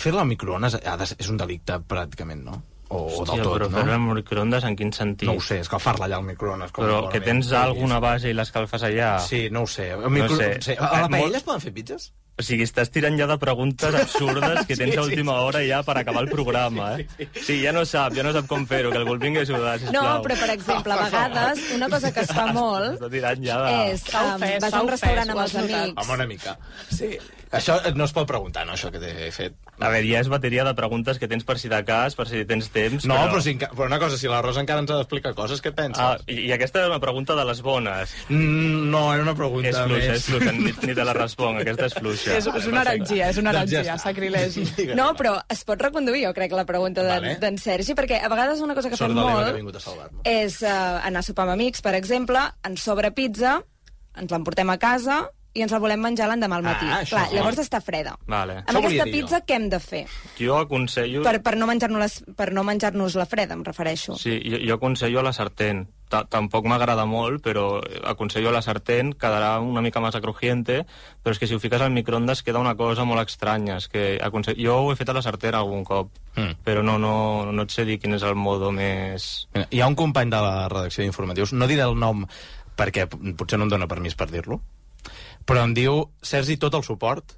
fer-la 0.00 0.22
al 0.24 0.28
microones 0.30 0.76
de 0.78 1.08
és 1.18 1.28
un 1.28 1.36
delicte 1.40 1.76
pràcticament, 1.90 2.44
no? 2.46 2.60
O, 2.90 3.04
o 3.20 3.24
del 3.28 3.38
tot, 3.44 3.52
però 3.54 3.68
no? 3.68 3.76
fer-la 3.76 3.98
amb 4.00 4.14
microondes 4.16 4.64
en 4.66 4.74
quin 4.78 4.90
sentit? 4.96 5.28
No 5.28 5.36
ho 5.38 5.42
sé, 5.44 5.60
escalfar-la 5.62 6.08
allà 6.08 6.16
al 6.18 6.24
microones. 6.26 6.72
Com 6.74 6.86
Però 6.88 7.04
que 7.12 7.20
tens 7.22 7.52
alguna 7.54 8.00
base 8.02 8.32
i 8.32 8.34
l'escalfes 8.34 8.82
allà... 8.88 9.12
Sí, 9.22 9.44
no 9.54 9.62
ho 9.62 9.68
sé. 9.70 9.90
El 9.94 10.10
micro... 10.10 10.34
sé. 10.40 10.48
sé. 10.64 10.74
A 10.80 10.88
la 10.88 11.04
Eh, 11.04 11.10
paella 11.12 11.26
molt- 11.28 11.38
es 11.38 11.44
poden 11.46 11.62
fer 11.62 11.72
pizzas? 11.76 12.08
O 12.40 12.44
sigui, 12.44 12.64
estàs 12.64 12.88
tirant 12.88 13.18
ja 13.20 13.26
de 13.28 13.36
preguntes 13.40 13.96
absurdes 13.98 14.62
que 14.64 14.76
tens 14.78 14.94
Sí, 14.94 14.96
a 14.96 15.02
sí, 15.02 15.10
última 15.10 15.34
hora 15.44 15.60
ja 15.66 15.82
per 15.84 15.98
acabar 16.00 16.22
el 16.24 16.30
programa, 16.30 16.94
eh? 16.96 17.26
Sí, 17.36 17.58
ja 17.60 17.74
no 17.76 17.82
sap, 17.84 18.14
ja 18.16 18.24
no 18.24 18.32
sap 18.32 18.48
com 18.48 18.64
fer-ho, 18.70 18.92
que 18.94 19.00
algú 19.02 19.12
el 19.18 19.20
vingui 19.20 19.42
a 19.42 19.44
ajudar, 19.44 19.74
sisplau. 19.82 20.06
No, 20.06 20.14
però, 20.24 20.38
per 20.40 20.48
exemple, 20.54 20.96
a 20.96 21.04
vegades, 21.04 21.66
una 21.76 21.90
cosa 21.92 22.12
que 22.16 22.24
es 22.24 22.32
fa 22.32 22.46
molt 22.56 22.96
Està 22.96 23.12
tirant 23.12 23.44
ja 23.44 23.58
de... 23.66 23.76
és... 23.92 24.06
Um, 24.14 24.32
ofès, 24.38 24.56
vas 24.64 24.72
a 24.72 24.82
un 24.86 24.90
restaurant 24.94 25.28
ho 25.28 25.36
amb 25.36 25.44
els 25.44 25.58
amics... 25.66 25.92
Home, 26.00 26.16
una 26.16 26.28
mica. 26.32 26.56
Sí. 26.88 27.12
Això 27.50 27.74
no 27.98 28.04
es 28.06 28.12
pot 28.14 28.28
preguntar, 28.30 28.62
no, 28.64 28.76
això 28.76 28.92
que 28.94 29.00
t'he 29.02 29.30
fet. 29.34 29.54
A 29.82 29.88
veure, 29.90 30.06
ja 30.06 30.20
és 30.22 30.28
bateria 30.30 30.62
de 30.62 30.70
preguntes 30.78 31.18
que 31.18 31.26
tens 31.26 31.42
per 31.42 31.56
si 31.58 31.66
de 31.72 31.80
cas, 31.88 32.14
per 32.14 32.28
si 32.30 32.44
tens 32.46 32.68
temps, 32.70 33.06
No, 33.10 33.16
però... 33.16 33.30
però, 33.32 33.40
si, 33.42 33.54
però 33.58 33.86
una 33.88 33.98
cosa, 33.98 34.18
si 34.20 34.28
la 34.30 34.38
Rosa 34.44 34.60
encara 34.62 34.84
ens 34.84 34.92
ha 34.92 34.98
d'explicar 35.00 35.32
coses, 35.34 35.58
què 35.64 35.72
penses? 35.74 35.98
Ah, 35.98 36.18
i, 36.30 36.44
I 36.46 36.52
aquesta 36.54 36.78
era 36.84 36.92
una 36.92 37.00
pregunta 37.02 37.34
de 37.34 37.44
les 37.48 37.62
bones. 37.66 38.12
Mm, 38.28 38.90
no, 38.92 39.00
era 39.14 39.24
una 39.24 39.34
pregunta 39.34 39.66
És 39.72 39.80
fluixa, 39.80 40.12
més. 40.12 40.20
és 40.20 40.28
fluixa, 40.28 40.52
ni, 40.52 40.74
ni 40.86 40.94
te 40.94 41.06
la 41.08 41.16
responc, 41.16 41.58
aquesta 41.64 41.88
és 41.90 41.96
fluixa. 41.98 42.36
És, 42.38 42.46
és 42.60 42.68
una 42.70 42.84
heretgia, 42.84 43.32
és 43.34 43.42
una 43.42 43.56
Doncs 43.56 43.72
ja 43.74 43.82
heretgia, 43.82 43.98
sacrilegi. 44.04 44.66
No, 45.00 45.08
però 45.18 45.34
es 45.50 45.64
pot 45.66 45.82
reconduir, 45.82 46.22
jo 46.28 46.32
crec, 46.36 46.54
la 46.54 46.66
pregunta 46.68 47.02
d'en 47.02 47.16
Vale. 47.24 47.34
vale. 47.40 47.58
Sergi, 47.66 47.98
perquè 47.98 48.20
a 48.22 48.30
vegades 48.30 48.60
una 48.62 48.76
cosa 48.78 48.92
que 48.92 48.96
Sort 49.00 49.10
fem 49.10 49.18
de 49.18 49.26
que 49.26 49.34
molt 49.40 49.56
vingut 49.58 49.80
a 49.80 49.82
salvar-me. 49.82 50.22
és 50.28 50.60
uh, 50.62 51.02
anar 51.02 51.24
a 51.24 51.26
sopar 51.26 51.48
amb 51.48 51.56
amics, 51.58 51.82
per 51.82 51.96
exemple, 51.98 52.46
ens 52.68 52.86
sobra 52.86 53.10
pizza, 53.16 53.58
ens 54.14 54.30
l'emportem 54.30 54.70
a 54.70 54.78
casa 54.78 55.24
i 55.54 55.62
ens 55.64 55.72
la 55.74 55.80
volem 55.82 55.98
menjar 56.00 56.28
l'endemà 56.30 56.56
al 56.60 56.62
matí. 56.62 56.86
Ah, 56.86 57.00
això 57.02 57.16
Clar, 57.16 57.28
llavors 57.34 57.58
està 57.58 57.80
freda. 57.82 58.16
Vale. 58.30 58.60
Això 58.62 58.70
Amb 58.76 58.84
volia 58.84 59.02
aquesta 59.02 59.04
dir 59.10 59.14
jo. 59.20 59.26
pizza 59.26 59.40
què 59.46 59.56
hem 59.58 59.68
de 59.72 59.80
fer? 59.82 60.04
Jo 60.38 60.58
aconsello... 60.62 61.22
Per, 61.26 61.40
per 61.42 61.56
no 61.58 61.66
menjar-nos 61.66 62.20
per 62.38 62.52
no 62.54 62.62
menjar-nos 62.64 63.16
la 63.18 63.26
freda, 63.26 63.56
em 63.58 63.64
refereixo. 63.66 64.14
Sí, 64.20 64.36
jo, 64.46 64.60
jo 64.62 64.76
aconsello 64.78 65.18
a 65.20 65.26
la 65.26 65.32
sartén. 65.34 65.88
Ta- 66.10 66.24
Tampoc 66.26 66.64
m'agrada 66.66 67.04
molt, 67.06 67.38
però 67.42 67.80
aconsello 68.10 68.48
a 68.50 68.52
la 68.56 68.62
sartén, 68.62 69.12
quedarà 69.14 69.60
una 69.62 69.82
mica 69.82 70.00
massa 70.02 70.20
crujiente, 70.20 70.80
però 71.22 71.34
és 71.34 71.38
que 71.38 71.46
si 71.46 71.54
ho 71.54 71.60
fiques 71.62 71.80
al 71.82 71.92
microondes 71.94 72.42
queda 72.42 72.58
una 72.62 72.74
cosa 72.78 73.04
molt 73.06 73.22
estranya. 73.28 73.76
És 73.82 73.86
que 73.90 74.18
aconsell... 74.22 74.58
Jo 74.58 74.78
ho 74.84 74.92
he 74.92 74.96
fet 74.98 75.10
a 75.10 75.14
la 75.18 75.22
sartén 75.22 75.54
algun 75.58 75.84
cop, 75.84 76.10
Mm. 76.30 76.60
però 76.62 76.78
no, 76.86 76.92
no, 77.02 77.50
no 77.50 77.62
et 77.66 77.72
sé 77.74 77.82
dir 77.84 77.96
quin 77.98 78.14
és 78.14 78.22
el 78.22 78.36
modo 78.38 78.70
més... 78.70 79.48
Mira, 79.54 79.66
hi 79.74 79.80
ha 79.82 79.88
un 79.90 79.96
company 79.98 80.30
de 80.30 80.38
la 80.38 80.68
redacció 80.70 81.02
d'informatius, 81.02 81.52
no 81.58 81.66
diré 81.66 81.82
el 81.82 81.96
nom 81.98 82.22
perquè 82.78 83.08
potser 83.36 83.58
no 83.58 83.66
em 83.66 83.72
dóna 83.72 83.88
permís 83.90 84.14
per 84.14 84.28
dir-lo, 84.30 84.60
però 85.50 85.64
em 85.66 85.74
diu, 85.74 86.04
Sergi, 86.22 86.56
tot 86.62 86.76
el 86.78 86.86
suport. 86.86 87.34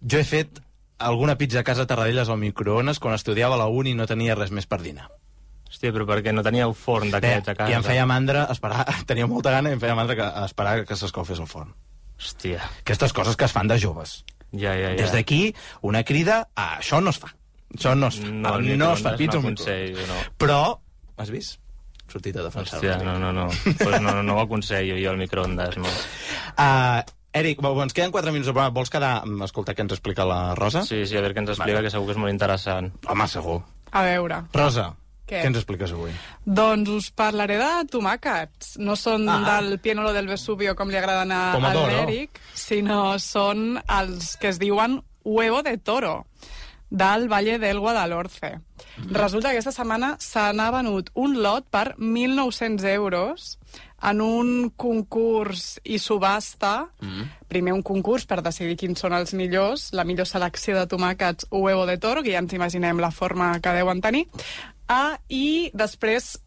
Jo 0.00 0.20
he 0.20 0.26
fet 0.28 0.60
alguna 1.00 1.36
pizza 1.40 1.60
a 1.60 1.64
casa 1.64 1.86
a 1.86 1.88
Tarradellas 1.88 2.28
al 2.28 2.38
microones 2.40 3.00
quan 3.00 3.16
estudiava 3.16 3.56
a 3.56 3.60
la 3.62 3.68
uni 3.72 3.94
i 3.94 3.96
no 3.96 4.06
tenia 4.08 4.36
res 4.36 4.52
més 4.52 4.68
per 4.68 4.82
dinar. 4.84 5.08
Hòstia, 5.70 5.94
però 5.94 6.04
perquè 6.08 6.34
no 6.34 6.42
teníeu 6.44 6.74
forn 6.76 7.08
Bé, 7.08 7.16
d'aquests 7.16 7.52
a 7.52 7.54
casa. 7.56 7.70
I 7.72 7.76
em 7.78 7.86
feia 7.86 8.04
mandra 8.08 8.44
esperar, 8.52 8.84
tenia 9.10 9.28
molta 9.30 9.54
gana 9.54 9.70
i 9.72 9.78
em 9.78 9.82
feia 9.82 9.96
mandra 9.96 10.18
que, 10.18 10.26
esperar 10.44 10.74
que 10.84 10.98
s'escalfés 10.98 11.40
el 11.40 11.48
forn. 11.48 11.72
Hòstia, 12.20 12.60
Aquestes 12.82 13.14
coses 13.16 13.38
que 13.38 13.46
es 13.48 13.54
fan 13.56 13.70
de 13.70 13.78
joves. 13.80 14.24
ja, 14.52 14.74
ja, 14.74 14.90
ja. 14.90 14.96
Des 14.98 15.14
d'aquí, 15.14 15.54
una 15.80 16.02
crida 16.04 16.42
a 16.54 16.76
això 16.80 17.00
no 17.00 17.14
es 17.14 17.22
fa. 17.22 17.30
Això 17.72 17.94
no 17.96 18.10
es 18.10 18.18
fa. 18.20 18.28
No, 18.28 18.52
al 18.52 18.66
no 18.76 18.92
es 18.92 19.04
fa 19.06 19.14
pizza 19.16 19.38
no 19.38 19.46
aconsello, 19.46 20.04
no. 20.10 20.18
Però, 20.36 20.60
has 21.16 21.30
vist? 21.30 21.56
Sortit 22.10 22.36
a 22.36 22.42
defensar 22.42 22.80
Hòstia, 22.80 22.98
no, 23.06 23.14
no, 23.22 23.30
no. 23.32 23.46
Pues 23.78 24.00
no, 24.02 24.10
no, 24.10 24.22
no 24.26 24.36
ho 24.36 24.42
aconsello 24.42 24.98
jo 24.98 25.14
al 25.14 25.22
microondes, 25.22 25.78
no. 25.78 25.94
Uh, 26.58 27.06
Eric, 27.32 27.60
bo, 27.62 27.76
ens 27.82 27.94
queden 27.94 28.10
4 28.10 28.32
minuts 28.32 28.48
de 28.48 28.52
programa. 28.52 28.74
Vols 28.74 28.90
quedar 28.90 29.12
a 29.22 29.44
escoltar 29.46 29.76
què 29.78 29.84
ens 29.84 29.92
explica 29.94 30.24
la 30.26 30.54
Rosa? 30.58 30.82
Sí, 30.86 31.04
sí, 31.06 31.16
a 31.16 31.20
veure 31.22 31.34
què 31.36 31.44
ens 31.44 31.52
explica, 31.54 31.76
Vale. 31.78 31.86
que 31.86 31.92
segur 31.94 32.06
que 32.08 32.16
és 32.16 32.18
molt 32.18 32.32
interessant. 32.32 32.90
Home, 33.06 33.28
segur. 33.30 33.60
A 33.92 34.02
veure, 34.06 34.40
Rosa, 34.52 34.88
què, 35.26 35.38
Què? 35.38 35.44
ens 35.46 35.60
expliques 35.60 35.92
avui? 35.94 36.10
doncs 36.44 36.88
us 36.90 37.10
parlaré 37.14 37.56
de 37.58 37.70
tomàquets. 37.92 38.76
No 38.78 38.96
són 38.96 39.28
Ah. 39.28 39.38
ah. 39.46 39.60
del 39.60 39.78
piénolo 39.78 40.12
del 40.12 40.26
Vesubio, 40.26 40.74
com 40.74 40.88
li 40.90 40.96
agraden 40.96 41.30
a, 41.30 41.52
a 41.54 41.74
l'Eric, 41.86 42.40
sinó 42.54 43.16
són 43.18 43.80
els 43.88 44.36
que 44.36 44.48
es 44.48 44.58
diuen 44.58 45.00
huevo 45.22 45.62
de 45.62 45.76
toro 45.78 46.26
del 46.90 47.28
Valle 47.28 47.60
del 47.60 47.78
Guadalhorce. 47.78 48.58
Mm. 48.96 49.14
Resulta 49.14 49.50
que 49.50 49.58
aquesta 49.58 49.70
setmana 49.70 50.16
se 50.18 50.52
n'ha 50.52 50.70
venut 50.72 51.10
un 51.14 51.40
lot 51.42 51.64
per 51.70 51.94
1.900 51.98 52.84
euros 52.94 53.58
en 54.02 54.20
un 54.24 54.70
concurs 54.76 55.80
i 55.84 55.98
subhasta. 55.98 56.88
Mm. 57.00 57.22
Primer 57.48 57.72
un 57.76 57.82
concurs 57.82 58.26
per 58.26 58.40
decidir 58.42 58.76
quins 58.80 59.00
són 59.00 59.12
els 59.12 59.34
millors, 59.34 59.90
la 59.92 60.04
millor 60.04 60.26
selecció 60.26 60.76
de 60.78 60.86
tomàquets 60.86 61.46
huevo 61.50 61.86
de 61.86 61.98
toro, 61.98 62.22
que 62.22 62.32
ja 62.32 62.38
ens 62.42 62.52
imaginem 62.56 63.00
la 63.02 63.10
forma 63.10 63.58
que 63.60 63.72
deuen 63.76 64.00
tenir, 64.00 64.26
ah, 64.88 65.18
i 65.28 65.70
després 65.74 66.38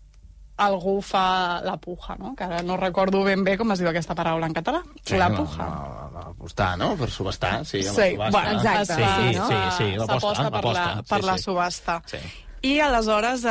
algú 0.63 0.99
fa 1.01 1.61
la 1.65 1.77
puja, 1.81 2.13
no? 2.19 2.35
que 2.37 2.43
ara 2.45 2.61
no 2.61 2.77
recordo 2.77 3.23
ben 3.25 3.41
bé 3.43 3.55
com 3.57 3.71
es 3.73 3.79
diu 3.81 3.89
aquesta 3.89 4.13
paraula 4.15 4.45
en 4.45 4.53
català. 4.53 4.83
la 5.17 5.29
puja. 5.33 5.65
La, 5.65 6.09
la, 6.13 6.19
apostar, 6.29 6.77
no? 6.77 6.95
Per 6.95 7.09
subestar, 7.09 7.65
sí. 7.65 7.81
Sí, 7.81 7.87
la 8.15 8.29
subhasta. 8.29 8.29
bueno, 8.29 8.59
Exacte, 8.61 8.93
Sí, 8.93 9.33
sí, 9.33 9.39
no? 9.39 9.47
sí, 9.47 9.55
sí, 9.77 9.95
l'aposta, 9.97 10.35
S'aposta 10.35 10.51
per, 10.51 10.63
la, 10.73 11.03
per 11.09 11.19
sí, 11.21 11.25
la 11.25 11.37
sí. 11.37 11.43
subhasta. 11.43 12.01
Sí. 12.05 12.17
I 12.63 12.79
aleshores, 12.79 13.43
eh, 13.43 13.49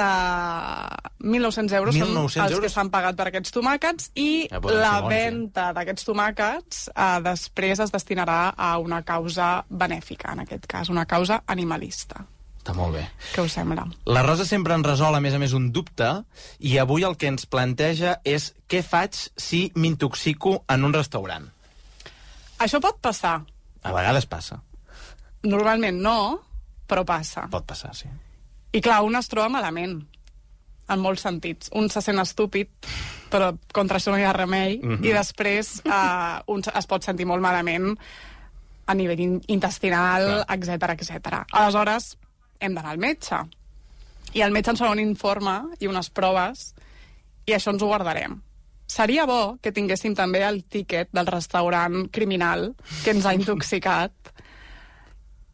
1.900 1.20 1.72
euros 1.76 1.94
1.900 1.94 2.00
són 2.00 2.16
els 2.22 2.36
euros? 2.38 2.60
que 2.64 2.70
s'han 2.72 2.90
pagat 2.90 3.16
per 3.18 3.26
aquests 3.28 3.52
tomàquets 3.52 4.08
i 4.16 4.48
Ja 4.48 4.60
poden 4.64 4.80
la 4.80 4.94
ja. 5.02 5.08
venda 5.10 5.66
d'aquests 5.76 6.08
tomàquets 6.08 6.86
eh, 6.94 7.18
després 7.26 7.82
es 7.84 7.92
destinarà 7.92 8.54
a 8.56 8.78
una 8.80 9.02
causa 9.04 9.66
benèfica, 9.68 10.32
en 10.32 10.46
aquest 10.46 10.64
cas, 10.66 10.88
una 10.88 11.04
causa 11.04 11.42
animalista. 11.46 12.24
Està 12.62 12.76
molt 12.78 12.94
bé. 12.94 13.04
Què 13.34 13.44
us 13.44 13.52
sembla? 13.58 13.84
La 14.06 14.22
Rosa 14.22 14.46
sempre 14.48 14.72
ens 14.78 14.86
resol, 14.86 15.14
a 15.18 15.20
més 15.20 15.34
a 15.34 15.42
més, 15.42 15.52
un 15.52 15.72
dubte, 15.74 16.08
i 16.62 16.78
avui 16.78 17.04
el 17.04 17.18
que 17.18 17.28
ens 17.28 17.44
planteja 17.44 18.20
és 18.24 18.52
què 18.70 18.84
faig 18.86 19.18
si 19.36 19.64
m'intoxico 19.74 20.60
en 20.70 20.88
un 20.88 20.94
restaurant. 20.94 21.50
Això 22.62 22.80
pot 22.80 23.00
passar. 23.02 23.40
A 23.82 23.92
vegades 23.92 24.24
passa. 24.30 24.62
Normalment 25.42 25.98
no, 26.00 26.18
però 26.86 27.02
passa. 27.04 27.48
Pot 27.50 27.66
passar, 27.66 27.96
sí. 27.98 28.08
I 28.72 28.80
clar, 28.80 29.02
un 29.04 29.16
es 29.16 29.28
troba 29.28 29.48
malament, 29.52 29.98
en 30.88 31.00
molts 31.00 31.22
sentits. 31.24 31.70
Un 31.78 31.88
se 31.92 32.00
sent 32.04 32.18
estúpid, 32.20 32.68
però 33.30 33.52
contra 33.72 33.98
això 33.98 34.12
no 34.12 34.18
hi 34.18 34.24
ha 34.24 34.32
remei, 34.32 34.78
Mhm. 34.82 35.04
i 35.04 35.12
després 35.12 35.80
eh, 35.84 36.42
un 36.46 36.62
es 36.74 36.86
pot 36.86 37.02
sentir 37.04 37.26
molt 37.26 37.42
malament 37.42 37.96
a 38.86 38.94
nivell 38.94 39.20
in- 39.20 39.42
intestinal, 39.48 40.44
etc 40.48 40.90
etc. 40.96 41.44
Aleshores, 41.52 42.16
hem 42.60 42.74
d'anar 42.74 42.90
al 42.92 42.98
metge. 42.98 43.36
I 44.34 44.40
el 44.42 44.50
metge 44.52 44.70
ens 44.70 44.80
farà 44.80 44.90
un 44.92 45.00
informe 45.00 45.62
i 45.80 45.86
unes 45.86 46.08
proves, 46.10 46.74
i 47.46 47.52
això 47.52 47.70
ens 47.72 47.82
ho 47.82 47.86
guardarem. 47.86 48.40
Seria 48.86 49.24
bo 49.26 49.58
que 49.62 49.72
tinguéssim 49.72 50.14
també 50.14 50.42
el 50.44 50.64
tíquet 50.64 51.08
del 51.12 51.26
restaurant 51.26 52.10
criminal 52.10 52.74
que 53.04 53.10
ens 53.10 53.24
ha 53.24 53.32
intoxicat 53.34 54.12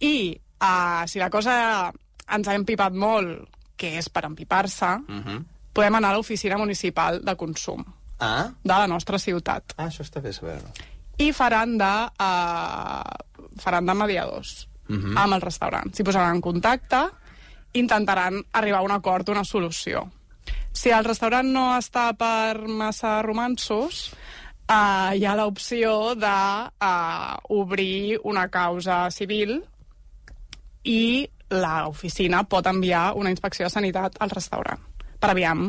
i 0.00 0.40
uh, 0.60 1.06
si 1.06 1.18
la 1.18 1.30
cosa 1.30 1.92
ens 2.34 2.48
ha 2.48 2.54
empipat 2.54 2.92
molt, 2.92 3.48
que 3.76 3.98
és 3.98 4.08
per 4.08 4.24
empipar-se, 4.24 4.86
Uh 5.08 5.24
-huh. 5.24 5.44
podem 5.72 5.94
anar 5.94 6.10
a 6.10 6.16
l'oficina 6.16 6.58
municipal 6.58 7.20
de 7.24 7.36
consum 7.36 7.84
Ah? 8.20 8.48
de 8.62 8.72
la 8.74 8.86
nostra 8.86 9.18
ciutat. 9.18 9.62
Ah, 9.76 9.86
això 9.86 10.02
està 10.02 10.20
bé 10.20 10.32
saber-ho. 10.32 10.66
I 11.18 11.32
faran 11.32 11.78
de, 11.78 12.08
uh, 12.20 13.58
faran 13.60 13.86
de 13.86 13.94
mediadors 13.94 14.68
Mhm. 14.88 15.16
amb 15.18 15.34
el 15.34 15.40
restaurant. 15.40 15.94
S'hi 15.94 16.02
posaran 16.04 16.34
en 16.34 16.40
contacte 16.40 17.08
intentaran 17.74 18.44
arribar 18.52 18.78
a 18.78 18.82
un 18.82 18.90
acord, 18.90 19.28
una 19.28 19.44
solució. 19.44 20.10
Si 20.72 20.90
el 20.90 21.04
restaurant 21.04 21.46
no 21.52 21.76
està 21.76 22.16
per 22.16 22.66
massa 22.66 23.22
romansos, 23.22 24.12
uh, 24.68 25.12
hi 25.14 25.24
ha 25.24 25.36
l'opció 25.36 26.14
d'obrir 26.14 28.16
uh, 28.18 28.20
una 28.24 28.48
causa 28.48 29.10
civil 29.10 29.62
i 30.84 31.28
l'oficina 31.50 32.44
pot 32.44 32.66
enviar 32.66 33.12
una 33.16 33.30
inspecció 33.30 33.66
de 33.66 33.72
sanitat 33.72 34.16
al 34.20 34.30
restaurant 34.30 34.80
per 35.18 35.32
aviam 35.32 35.68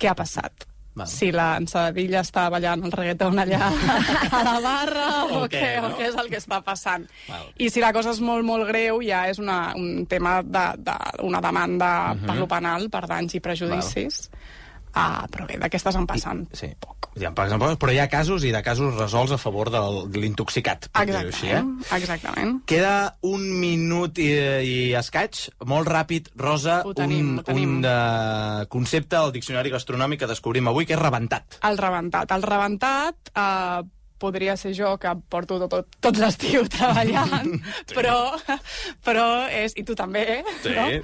què 0.00 0.10
ha 0.10 0.16
passat. 0.16 0.66
Val. 0.90 1.06
Si 1.06 1.28
l'ensadilla 1.30 2.24
està 2.24 2.48
ballant 2.50 2.82
el 2.82 2.90
reggaeton 2.92 3.38
allà 3.38 3.68
a 4.36 4.40
la 4.42 4.56
barra 4.64 5.04
o, 5.22 5.44
O 5.44 5.44
què, 5.46 5.60
què, 5.60 5.68
no? 5.78 5.92
o 5.92 5.98
què 5.98 6.08
és 6.08 6.16
el 6.18 6.30
que 6.32 6.40
està 6.40 6.58
passant. 6.66 7.06
Val. 7.28 7.46
I 7.62 7.70
si 7.70 7.82
la 7.82 7.92
cosa 7.94 8.10
és 8.10 8.18
molt, 8.24 8.42
molt 8.46 8.66
greu, 8.68 8.98
ja 9.06 9.22
és 9.30 9.38
una, 9.38 9.60
un 9.78 10.04
tema 10.10 10.40
d'una 10.42 10.74
de, 10.76 10.96
una 11.28 11.40
demanda 11.44 11.90
uh 12.10 12.16
-huh. 12.16 12.26
per 12.26 12.36
lo 12.40 12.48
penal, 12.48 12.90
per 12.90 13.06
danys 13.06 13.34
i 13.34 13.40
prejudicis. 13.40 14.30
Ah, 14.94 15.26
però 15.30 15.46
bé, 15.46 15.58
d'aquestes 15.60 15.94
en 15.96 16.06
passen 16.06 16.48
Sí. 16.52 16.72
poc. 16.80 17.08
Ja 17.18 17.28
en 17.28 17.34
passen 17.34 17.58
pocs, 17.58 17.76
però 17.78 17.92
hi 17.92 17.98
ha 17.98 18.08
casos 18.08 18.44
i 18.46 18.52
de 18.54 18.62
casos 18.62 18.94
resolts 18.94 19.32
a 19.34 19.38
favor 19.38 19.70
del, 19.70 20.10
de 20.12 20.18
l'intoxicat, 20.22 20.88
per 20.94 21.04
dir-ho 21.06 21.18
així, 21.18 21.48
eh? 21.48 21.58
Exactament, 21.58 22.02
exactament. 22.02 22.52
Queda 22.70 23.16
un 23.26 23.42
minut 23.60 24.18
i, 24.22 24.28
i 24.62 24.76
escaig, 24.98 25.48
molt 25.66 25.88
ràpid, 25.90 26.30
Rosa, 26.38 26.82
Ho 26.86 26.94
tenim, 26.94 27.32
un, 27.34 27.38
ho 27.40 27.42
tenim. 27.46 27.76
un 27.78 27.82
de 27.82 28.66
concepte 28.68 29.16
al 29.18 29.32
diccionari 29.34 29.70
gastronòmic 29.74 30.20
que 30.20 30.30
descobrim 30.30 30.68
avui, 30.70 30.86
que 30.86 30.94
és 30.94 31.02
rebentat. 31.02 31.58
El 31.66 31.78
rebentat. 31.78 32.30
El 32.30 32.42
rebentat 32.46 33.32
eh, 33.34 33.82
podria 34.20 34.54
ser 34.60 34.74
jo, 34.76 34.92
que 35.00 35.10
porto 35.32 35.56
tot, 35.64 35.70
tot, 35.72 35.96
tot 36.04 36.20
l'estiu 36.20 36.66
treballant, 36.76 37.56
sí. 37.88 37.96
però, 37.96 38.18
però 39.04 39.26
és... 39.48 39.72
I 39.80 39.84
tu 39.88 39.96
també, 39.96 40.42
Sí, 40.62 40.74
no? 40.76 40.86
sí. 40.92 41.00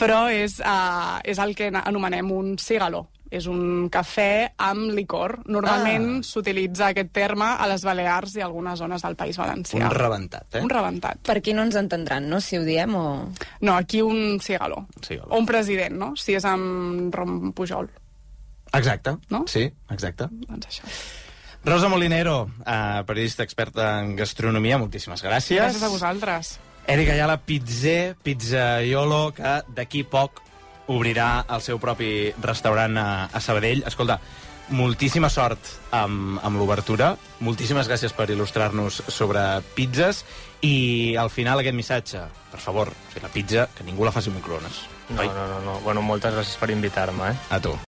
Però 0.00 0.24
és, 0.32 0.58
uh, 0.64 1.20
és 1.24 1.38
el 1.38 1.54
que 1.54 1.70
anomenem 1.70 2.30
un 2.34 2.56
cigaló. 2.58 3.06
És 3.30 3.44
un 3.46 3.86
cafè 3.94 4.56
amb 4.58 4.88
licor. 4.90 5.36
Normalment 5.46 6.06
Ah. 6.18 6.22
s'utilitza 6.26 6.88
aquest 6.90 7.12
terme 7.14 7.46
a 7.46 7.68
les 7.70 7.84
Balears 7.86 8.32
i 8.34 8.42
algunes 8.42 8.80
zones 8.82 9.04
del 9.06 9.14
País 9.14 9.38
Valencià. 9.38 9.84
Un 9.86 9.94
rebentat, 9.94 10.56
eh? 10.58 10.62
Un 10.66 10.72
rebentat. 10.72 11.20
Per 11.22 11.36
aquí 11.38 11.54
no 11.54 11.62
ens 11.62 11.76
entendran, 11.78 12.26
no?, 12.28 12.40
si 12.42 12.58
ho 12.58 12.64
diem 12.66 12.96
o... 12.98 13.04
No, 13.62 13.76
aquí 13.76 14.02
un 14.02 14.40
cigaló. 14.42 14.88
Cigaló. 15.06 15.30
O 15.30 15.38
un 15.38 15.46
president, 15.46 15.94
no? 15.94 16.10
Si 16.18 16.34
és 16.34 16.44
amb 16.44 17.14
Rom 17.14 17.52
Pujol. 17.54 17.86
Exacte, 18.72 19.14
No? 19.30 19.44
sí, 19.46 19.64
exacte. 19.90 20.26
Doncs 20.48 20.66
això. 20.66 20.90
Rosa 21.64 21.88
Molinero, 21.88 22.50
eh, 22.64 23.02
periodista 23.06 23.42
experta 23.42 24.00
en 24.00 24.16
gastronomia, 24.16 24.78
moltíssimes 24.78 25.22
gràcies. 25.22 25.60
Gràcies 25.60 25.82
a 25.82 25.88
vosaltres. 25.92 26.58
Eric 26.86 27.10
Ayala, 27.10 27.36
pizzer, 27.44 28.16
pizzaiolo, 28.22 29.32
que 29.36 29.58
d'aquí 29.76 30.02
poc 30.02 30.40
obrirà 30.90 31.44
el 31.52 31.60
seu 31.62 31.78
propi 31.78 32.32
restaurant 32.42 32.96
a, 32.98 33.10
a 33.30 33.40
Sabadell. 33.44 33.84
Escolta, 33.86 34.18
moltíssima 34.70 35.28
sort 35.30 35.68
amb, 35.94 36.40
amb 36.42 36.58
l'obertura, 36.58 37.12
moltíssimes 37.44 37.90
gràcies 37.90 38.14
per 38.16 38.30
il·lustrar-nos 38.30 39.02
sobre 39.10 39.44
pizzas 39.76 40.24
i 40.66 41.16
al 41.20 41.30
final 41.30 41.60
aquest 41.60 41.76
missatge, 41.76 42.24
per 42.50 42.62
favor, 42.62 42.94
si 43.12 43.22
la 43.22 43.30
pizza, 43.32 43.68
que 43.76 43.86
ningú 43.86 44.06
la 44.06 44.14
faci 44.14 44.32
amb 44.32 44.40
microones. 44.40 44.82
No, 45.10 45.22
no, 45.22 45.46
no, 45.54 45.62
no. 45.66 45.78
Bueno, 45.84 46.02
moltes 46.02 46.34
gràcies 46.34 46.58
per 46.58 46.70
invitar-me, 46.70 47.32
eh? 47.34 47.38
A 47.50 47.60
tu. 47.62 47.76